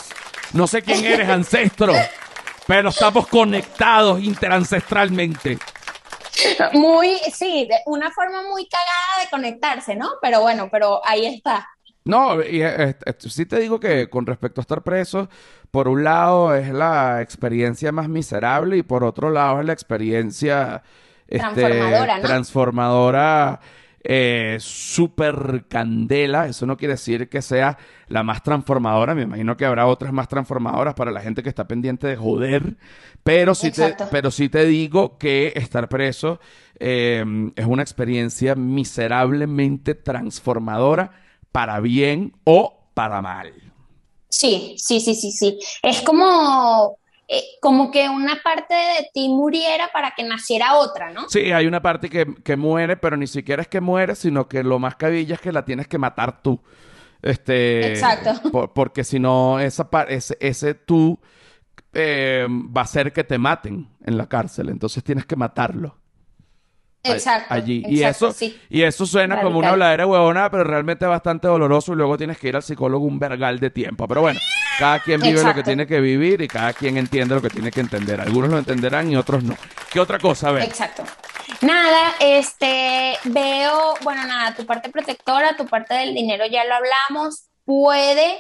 No 0.54 0.66
sé 0.68 0.82
quién 0.82 1.04
eres, 1.04 1.28
ancestro. 1.28 1.94
Pero 2.66 2.90
estamos 2.90 3.28
conectados 3.28 4.22
interancestralmente. 4.24 5.58
Muy, 6.74 7.18
sí, 7.34 7.68
de 7.70 7.76
una 7.86 8.12
forma 8.12 8.44
muy 8.44 8.68
cagada 8.68 9.24
de 9.24 9.30
conectarse, 9.30 9.96
¿no? 9.96 10.12
Pero 10.22 10.42
bueno, 10.42 10.70
pero 10.72 11.02
ahí 11.06 11.26
está. 11.26 11.68
No, 12.08 12.42
y 12.42 12.62
eh, 12.62 12.96
eh, 13.06 13.14
sí 13.18 13.46
te 13.46 13.60
digo 13.60 13.80
que 13.80 14.10
con 14.10 14.26
respecto 14.26 14.62
a 14.62 14.64
estar 14.64 14.82
preso, 14.82 15.30
por 15.72 15.88
un 15.88 16.04
lado 16.04 16.56
es 16.56 16.70
la 16.70 17.22
experiencia 17.22 17.92
más 17.92 18.08
miserable 18.08 18.78
y 18.78 18.84
por 18.84 19.04
otro 19.04 19.30
lado 19.30 19.60
es 19.60 19.66
la 19.66 19.74
experiencia 19.74 20.84
este, 21.28 21.40
Transformadora, 21.40 22.18
¿no? 22.18 22.24
transformadora, 22.24 23.60
eh, 24.02 24.58
súper 24.62 25.66
candela. 25.68 26.48
Eso 26.48 26.66
no 26.66 26.78
quiere 26.78 26.94
decir 26.94 27.28
que 27.28 27.42
sea 27.42 27.78
la 28.08 28.24
más 28.24 28.42
transformadora. 28.42 29.14
Me 29.14 29.24
imagino 29.24 29.58
que 29.58 29.66
habrá 29.66 29.86
otras 29.86 30.14
más 30.14 30.30
transformadoras 30.30 30.94
para 30.94 31.12
la 31.12 31.20
gente 31.20 31.44
que 31.44 31.50
está 31.50 31.68
pendiente 31.68 32.08
de 32.08 32.16
joder. 32.16 32.78
Pero 33.24 33.54
sí 33.54 33.72
te, 33.72 33.96
pero 34.10 34.32
sí 34.32 34.48
te 34.48 34.66
digo 34.66 35.18
que 35.18 35.52
estar 35.56 35.90
preso 35.90 36.40
eh, 36.80 37.52
es 37.56 37.66
una 37.66 37.82
experiencia 37.82 38.56
miserablemente 38.56 39.96
transformadora 39.96 41.27
para 41.58 41.80
bien 41.80 42.34
o 42.44 42.78
para 42.94 43.20
mal. 43.20 43.52
Sí, 44.30 44.76
sí, 44.78 45.00
sí, 45.00 45.16
sí, 45.16 45.32
sí. 45.32 45.58
Es 45.82 46.04
como, 46.04 47.00
eh, 47.28 47.42
como 47.64 47.90
que 47.90 48.08
una 48.08 48.44
parte 48.44 48.76
de 48.76 49.10
ti 49.12 49.28
muriera 49.28 49.90
para 49.92 50.12
que 50.16 50.24
naciera 50.24 50.76
otra, 50.76 51.10
¿no? 51.10 51.28
Sí, 51.28 51.52
hay 51.52 51.66
una 51.66 51.82
parte 51.82 52.12
que, 52.12 52.28
que 52.44 52.56
muere, 52.56 52.96
pero 52.96 53.18
ni 53.18 53.26
siquiera 53.26 53.64
es 53.64 53.68
que 53.68 53.82
muere, 53.82 54.14
sino 54.14 54.48
que 54.48 54.62
lo 54.62 54.78
más 54.78 54.98
cabilla 54.98 55.34
es 55.34 55.42
que 55.42 55.52
la 55.52 55.66
tienes 55.66 55.88
que 55.88 55.98
matar 55.98 56.44
tú. 56.44 56.62
Este, 57.24 57.88
Exacto. 57.88 58.40
por- 58.52 58.72
porque 58.74 59.04
si 59.04 59.18
no, 59.18 59.60
esa 59.60 59.90
ese, 60.10 60.38
ese 60.40 60.76
tú 60.76 61.18
eh, 61.92 62.46
va 62.48 62.82
a 62.82 62.84
hacer 62.84 63.12
que 63.12 63.24
te 63.24 63.40
maten 63.40 63.88
en 64.06 64.16
la 64.16 64.30
cárcel. 64.30 64.70
Entonces 64.70 65.04
tienes 65.04 65.26
que 65.26 65.36
matarlo. 65.36 65.98
Exacto. 67.14 67.54
allí. 67.54 67.84
Y 67.88 68.04
eso, 68.04 68.32
sí. 68.32 68.60
y 68.70 68.84
eso 68.84 69.06
suena 69.06 69.42
como 69.42 69.60
una 69.60 69.70
habladera 69.70 70.06
huevona, 70.06 70.50
pero 70.50 70.64
realmente 70.64 71.06
es 71.06 71.10
bastante 71.10 71.48
doloroso 71.48 71.94
y 71.94 71.96
luego 71.96 72.18
tienes 72.18 72.38
que 72.38 72.50
ir 72.50 72.56
al 72.56 72.64
psicólogo 72.64 73.06
un 73.06 73.20
vergal 73.20 73.60
de 73.60 73.70
tiempo. 73.70 74.08
Pero 74.08 74.22
bueno, 74.22 74.40
cada 74.80 75.00
quien 75.00 75.22
vive 75.22 75.44
lo 75.44 75.54
que 75.54 75.64
tiene 75.64 75.88
que 75.88 76.00
vivir 76.00 76.42
y 76.42 76.48
cada 76.48 76.74
quien 76.74 76.98
entiende 76.98 77.36
lo 77.36 77.42
que 77.42 77.50
tiene 77.50 77.72
que 77.72 77.80
entender. 77.80 78.22
Algunos 78.22 78.50
lo 78.50 78.58
entenderán 78.58 79.12
y 79.12 79.16
otros 79.16 79.44
no. 79.44 79.56
¿Qué 79.92 80.00
otra 80.00 80.20
cosa? 80.20 80.50
A 80.50 80.52
ver. 80.54 80.64
Exacto. 80.64 81.04
Nada, 81.62 82.16
este, 82.20 83.18
veo, 83.24 83.96
bueno, 84.04 84.26
nada, 84.26 84.54
tu 84.56 84.66
parte 84.66 84.90
protectora, 84.90 85.56
tu 85.56 85.66
parte 85.66 85.94
del 85.94 86.14
dinero 86.14 86.46
ya 86.46 86.66
lo 86.66 86.76
hablamos. 86.76 87.48
Puede 87.66 88.38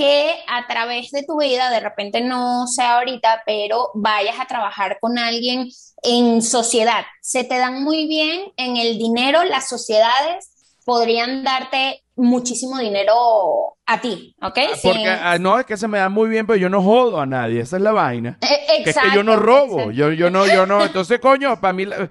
que 0.00 0.34
a 0.46 0.66
través 0.66 1.10
de 1.10 1.24
tu 1.24 1.38
vida, 1.38 1.68
de 1.68 1.78
repente 1.78 2.22
no 2.22 2.66
sea 2.66 2.96
ahorita, 2.96 3.42
pero 3.44 3.90
vayas 3.92 4.40
a 4.40 4.46
trabajar 4.46 4.96
con 4.98 5.18
alguien 5.18 5.68
en 6.02 6.40
sociedad. 6.40 7.04
Se 7.20 7.44
te 7.44 7.58
dan 7.58 7.84
muy 7.84 8.06
bien 8.06 8.50
en 8.56 8.78
el 8.78 8.96
dinero, 8.96 9.44
las 9.44 9.68
sociedades 9.68 10.50
podrían 10.86 11.44
darte 11.44 12.02
muchísimo 12.20 12.78
dinero 12.78 13.76
a 13.86 14.00
ti, 14.00 14.34
¿ok? 14.40 14.54
Porque 14.82 14.98
Sin- 14.98 15.08
ah, 15.08 15.36
no 15.40 15.58
es 15.58 15.66
que 15.66 15.76
se 15.76 15.88
me 15.88 15.98
da 15.98 16.08
muy 16.08 16.28
bien, 16.28 16.46
pero 16.46 16.56
yo 16.56 16.68
no 16.68 16.80
jodo 16.82 17.20
a 17.20 17.26
nadie. 17.26 17.60
Esa 17.60 17.76
es 17.76 17.82
la 17.82 17.90
vaina. 17.92 18.38
Eh, 18.40 18.82
Que 18.84 18.90
es 18.90 18.96
que 18.96 19.10
yo 19.14 19.24
no 19.24 19.34
robo, 19.36 19.90
yo, 19.90 20.12
yo 20.12 20.30
no, 20.30 20.46
yo 20.46 20.64
no. 20.64 20.80
Entonces, 20.84 21.18
coño, 21.18 21.60
para 21.60 21.72
mí, 21.72 21.82
eh, 21.84 22.08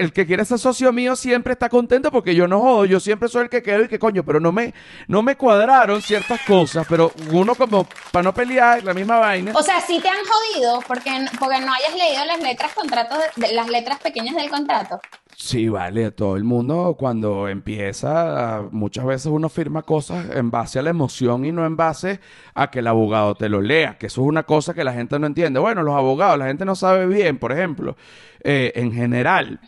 el 0.00 0.12
que 0.12 0.26
quiere 0.26 0.44
ser 0.44 0.58
socio 0.58 0.92
mío 0.92 1.14
siempre 1.14 1.52
está 1.52 1.68
contento 1.68 2.10
porque 2.10 2.34
yo 2.34 2.48
no 2.48 2.60
jodo, 2.60 2.84
yo 2.84 2.98
siempre 2.98 3.28
soy 3.28 3.44
el 3.44 3.48
que 3.48 3.62
quedo 3.62 3.84
y 3.84 3.88
que 3.88 3.98
coño, 4.00 4.24
pero 4.24 4.40
no 4.40 4.50
me, 4.50 4.74
no 5.06 5.22
me 5.22 5.36
cuadraron 5.36 6.02
ciertas 6.02 6.40
cosas, 6.46 6.84
pero 6.88 7.12
uno 7.32 7.54
como, 7.54 7.86
para 8.10 8.24
no 8.24 8.34
pelear, 8.34 8.82
la 8.82 8.92
misma 8.92 9.18
vaina. 9.18 9.52
O 9.54 9.62
sea, 9.62 9.80
sí 9.80 10.00
te 10.00 10.08
han 10.08 10.18
jodido 10.24 10.80
porque, 10.88 11.10
porque 11.38 11.60
no 11.60 11.72
hayas 11.72 11.94
leído 11.96 12.24
las 12.24 12.40
letras 12.40 12.72
contratos 12.74 13.18
de- 13.36 13.52
las 13.52 13.68
letras 13.68 14.00
pequeñas 14.00 14.34
del 14.34 14.50
contrato. 14.50 15.00
Sí, 15.42 15.70
vale, 15.70 16.10
todo 16.10 16.36
el 16.36 16.44
mundo 16.44 16.96
cuando 16.98 17.48
empieza, 17.48 18.62
muchas 18.72 19.06
veces 19.06 19.26
uno 19.32 19.48
firma 19.48 19.80
cosas 19.82 20.26
en 20.36 20.50
base 20.50 20.78
a 20.78 20.82
la 20.82 20.90
emoción 20.90 21.46
y 21.46 21.50
no 21.52 21.64
en 21.64 21.76
base 21.78 22.20
a 22.54 22.70
que 22.70 22.80
el 22.80 22.86
abogado 22.86 23.34
te 23.34 23.48
lo 23.48 23.62
lea, 23.62 23.96
que 23.96 24.08
eso 24.08 24.20
es 24.20 24.26
una 24.26 24.42
cosa 24.42 24.74
que 24.74 24.84
la 24.84 24.92
gente 24.92 25.18
no 25.18 25.26
entiende. 25.26 25.58
Bueno, 25.58 25.82
los 25.82 25.94
abogados, 25.96 26.38
la 26.38 26.46
gente 26.48 26.66
no 26.66 26.74
sabe 26.74 27.06
bien, 27.06 27.38
por 27.38 27.52
ejemplo, 27.52 27.96
eh, 28.44 28.72
en 28.74 28.92
general, 28.92 29.60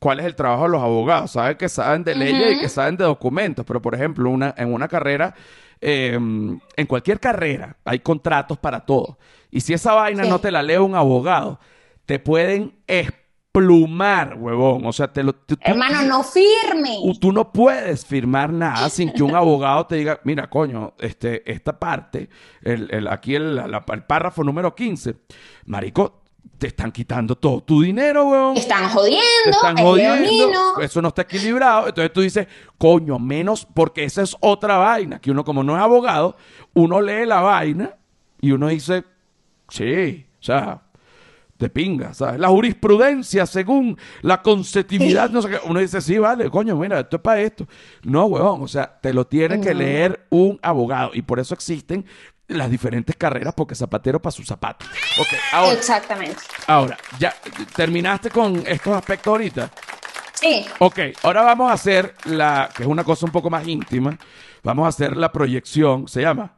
cuál 0.00 0.18
es 0.18 0.26
el 0.26 0.34
trabajo 0.34 0.64
de 0.64 0.70
los 0.70 0.82
abogados. 0.82 1.30
Saben 1.30 1.56
que 1.56 1.68
saben 1.68 2.02
de 2.02 2.16
leyes 2.16 2.56
y 2.58 2.60
que 2.60 2.68
saben 2.68 2.96
de 2.96 3.04
documentos, 3.04 3.64
pero 3.64 3.80
por 3.80 3.94
ejemplo, 3.94 4.28
una, 4.30 4.52
en 4.58 4.72
una 4.74 4.88
carrera, 4.88 5.32
eh, 5.80 6.14
en 6.14 6.86
cualquier 6.88 7.20
carrera, 7.20 7.76
hay 7.84 8.00
contratos 8.00 8.58
para 8.58 8.80
todo. 8.80 9.16
Y 9.52 9.60
si 9.60 9.74
esa 9.74 9.94
vaina 9.94 10.24
Sí. 10.24 10.28
no 10.28 10.40
te 10.40 10.50
la 10.50 10.64
lee 10.64 10.76
un 10.78 10.96
abogado, 10.96 11.60
te 12.04 12.18
pueden 12.18 12.74
esplumar, 13.60 14.36
huevón. 14.38 14.86
O 14.86 14.92
sea, 14.92 15.12
te 15.12 15.22
lo, 15.24 15.32
tú- 15.34 15.56
tú- 15.56 15.62
Hermano, 15.62 16.02
no 16.02 16.22
firme. 16.22 16.98
tú 17.20 17.32
no 17.32 17.52
puedes 17.52 18.06
firmar 18.06 18.52
nada 18.52 18.88
sin 18.90 19.12
que 19.12 19.22
un 19.22 19.34
abogado 19.34 19.86
te 19.86 19.96
diga, 19.96 20.20
mira, 20.24 20.48
coño, 20.48 20.94
este, 20.98 21.50
esta 21.50 21.78
parte, 21.78 22.28
el, 22.62 22.88
el- 22.92 23.08
aquí 23.08 23.34
el, 23.34 23.56
la- 23.56 23.84
el 23.92 24.02
párrafo 24.04 24.44
número 24.44 24.74
15, 24.74 25.16
marico, 25.66 26.20
te 26.58 26.68
están 26.68 26.92
quitando 26.92 27.36
todo 27.36 27.62
tu 27.62 27.82
dinero, 27.82 28.28
huevón. 28.28 28.54
Te 28.54 28.60
están 28.60 28.88
jodiendo, 28.90 29.24
Te 29.44 29.50
están 29.50 29.78
es 29.78 29.84
jodiendo, 29.84 30.80
eso 30.80 31.02
no 31.02 31.08
está 31.08 31.22
equilibrado. 31.22 31.88
Entonces 31.88 32.12
tú 32.12 32.20
dices, 32.20 32.46
coño, 32.78 33.18
menos, 33.18 33.66
porque 33.74 34.04
esa 34.04 34.22
es 34.22 34.36
otra 34.40 34.76
vaina, 34.76 35.20
que 35.20 35.30
uno 35.30 35.44
como 35.44 35.64
no 35.64 35.74
es 35.76 35.82
abogado, 35.82 36.36
uno 36.74 37.00
lee 37.00 37.26
la 37.26 37.40
vaina 37.40 37.96
y 38.40 38.52
uno 38.52 38.68
dice, 38.68 39.04
Sí, 39.70 40.26
o 40.40 40.42
sea, 40.42 40.82
de 41.60 41.70
pinga, 41.70 42.14
¿sabes? 42.14 42.40
La 42.40 42.48
jurisprudencia, 42.48 43.46
según 43.46 43.96
la 44.22 44.42
consetividad, 44.42 45.30
no 45.30 45.42
sé 45.42 45.50
qué. 45.50 45.60
Uno 45.64 45.78
dice, 45.80 46.00
sí, 46.00 46.18
vale, 46.18 46.50
coño, 46.50 46.74
mira, 46.76 47.00
esto 47.00 47.16
es 47.16 47.22
para 47.22 47.40
esto. 47.40 47.66
No, 48.02 48.24
huevón, 48.26 48.62
o 48.62 48.68
sea, 48.68 48.98
te 49.00 49.12
lo 49.12 49.26
tiene 49.26 49.60
que 49.60 49.74
leer 49.74 50.26
un 50.30 50.58
abogado. 50.62 51.10
Y 51.14 51.22
por 51.22 51.38
eso 51.38 51.54
existen 51.54 52.04
las 52.48 52.70
diferentes 52.70 53.14
carreras, 53.16 53.54
porque 53.54 53.74
zapatero 53.76 54.20
para 54.20 54.32
su 54.32 54.42
zapato. 54.44 54.84
Ok, 55.20 55.28
ahora, 55.52 55.72
Exactamente. 55.74 56.40
ahora, 56.66 56.98
ya 57.18 57.34
terminaste 57.76 58.30
con 58.30 58.64
estos 58.66 58.96
aspectos 58.96 59.30
ahorita. 59.30 59.70
Sí, 60.34 60.64
Ok, 60.78 60.98
ahora 61.22 61.42
vamos 61.42 61.70
a 61.70 61.74
hacer 61.74 62.14
la, 62.24 62.70
que 62.74 62.82
es 62.84 62.88
una 62.88 63.04
cosa 63.04 63.26
un 63.26 63.32
poco 63.32 63.50
más 63.50 63.68
íntima, 63.68 64.18
vamos 64.62 64.86
a 64.86 64.88
hacer 64.88 65.16
la 65.16 65.30
proyección, 65.30 66.08
¿se 66.08 66.22
llama? 66.22 66.56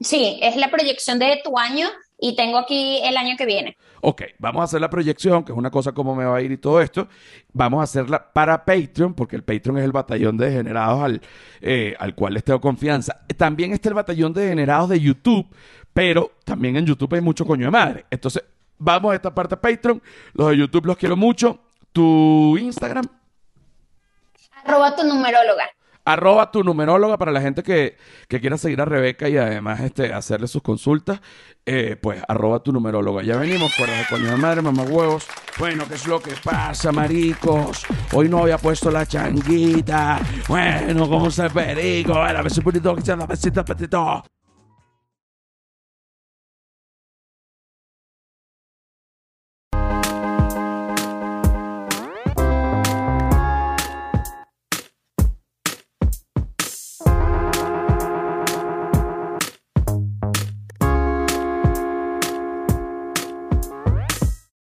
sí, 0.00 0.38
es 0.42 0.56
la 0.56 0.70
proyección 0.70 1.18
de 1.18 1.40
tu 1.42 1.58
año 1.58 1.88
y 2.18 2.36
tengo 2.36 2.58
aquí 2.58 3.00
el 3.04 3.16
año 3.16 3.36
que 3.36 3.46
viene. 3.46 3.76
Ok, 4.00 4.22
vamos 4.38 4.60
a 4.60 4.64
hacer 4.64 4.80
la 4.80 4.90
proyección, 4.90 5.44
que 5.44 5.52
es 5.52 5.58
una 5.58 5.70
cosa 5.70 5.92
como 5.92 6.14
me 6.14 6.24
va 6.24 6.36
a 6.36 6.42
ir 6.42 6.52
y 6.52 6.58
todo 6.58 6.80
esto. 6.80 7.08
Vamos 7.52 7.80
a 7.80 7.84
hacerla 7.84 8.32
para 8.32 8.64
Patreon, 8.64 9.14
porque 9.14 9.36
el 9.36 9.42
Patreon 9.42 9.78
es 9.78 9.84
el 9.84 9.92
batallón 9.92 10.36
de 10.36 10.46
degenerados 10.46 11.02
al, 11.02 11.20
eh, 11.60 11.94
al 11.98 12.14
cual 12.14 12.34
les 12.34 12.44
tengo 12.44 12.60
confianza. 12.60 13.20
También 13.36 13.72
está 13.72 13.88
el 13.88 13.94
batallón 13.94 14.32
de 14.32 14.42
degenerados 14.42 14.90
de 14.90 15.00
YouTube, 15.00 15.46
pero 15.92 16.32
también 16.44 16.76
en 16.76 16.86
YouTube 16.86 17.14
hay 17.14 17.20
mucho 17.20 17.46
coño 17.46 17.66
de 17.66 17.70
madre. 17.70 18.06
Entonces, 18.10 18.44
vamos 18.78 19.12
a 19.12 19.16
esta 19.16 19.34
parte 19.34 19.56
Patreon. 19.56 20.02
Los 20.34 20.50
de 20.50 20.58
YouTube 20.58 20.86
los 20.86 20.96
quiero 20.96 21.16
mucho. 21.16 21.60
Tu 21.92 22.58
Instagram, 22.58 23.06
Arroba 24.66 24.96
tu 24.96 25.04
numeróloga. 25.04 25.64
Arroba 26.06 26.50
tu 26.50 26.62
numeróloga 26.64 27.18
para 27.18 27.32
la 27.32 27.42
gente 27.42 27.62
que, 27.62 27.98
que 28.28 28.40
quiera 28.40 28.56
seguir 28.56 28.80
a 28.80 28.86
Rebeca 28.86 29.28
y 29.28 29.36
además 29.36 29.80
este, 29.80 30.12
hacerle 30.12 30.46
sus 30.46 30.62
consultas, 30.62 31.20
eh, 31.66 31.96
pues 32.00 32.22
arroba 32.28 32.60
tu 32.62 32.72
numeróloga. 32.72 33.22
Ya 33.22 33.36
venimos, 33.36 33.74
cuerdas 33.76 33.98
de 33.98 34.06
coño 34.08 34.30
de 34.30 34.36
madre, 34.36 34.62
mamá 34.62 34.84
huevos. 34.84 35.26
Bueno, 35.58 35.84
¿qué 35.88 35.94
es 35.94 36.06
lo 36.06 36.20
que 36.20 36.32
pasa, 36.42 36.92
maricos? 36.92 37.84
Hoy 38.12 38.28
no 38.28 38.38
había 38.38 38.56
puesto 38.56 38.90
la 38.90 39.04
changuita. 39.04 40.20
Bueno, 40.48 41.08
¿cómo 41.08 41.30
se 41.30 41.50
perico? 41.50 42.14
Bueno, 42.14 42.42
besito, 42.44 42.70
besito, 42.70 43.26
besito, 43.26 43.64
besito. 43.64 44.35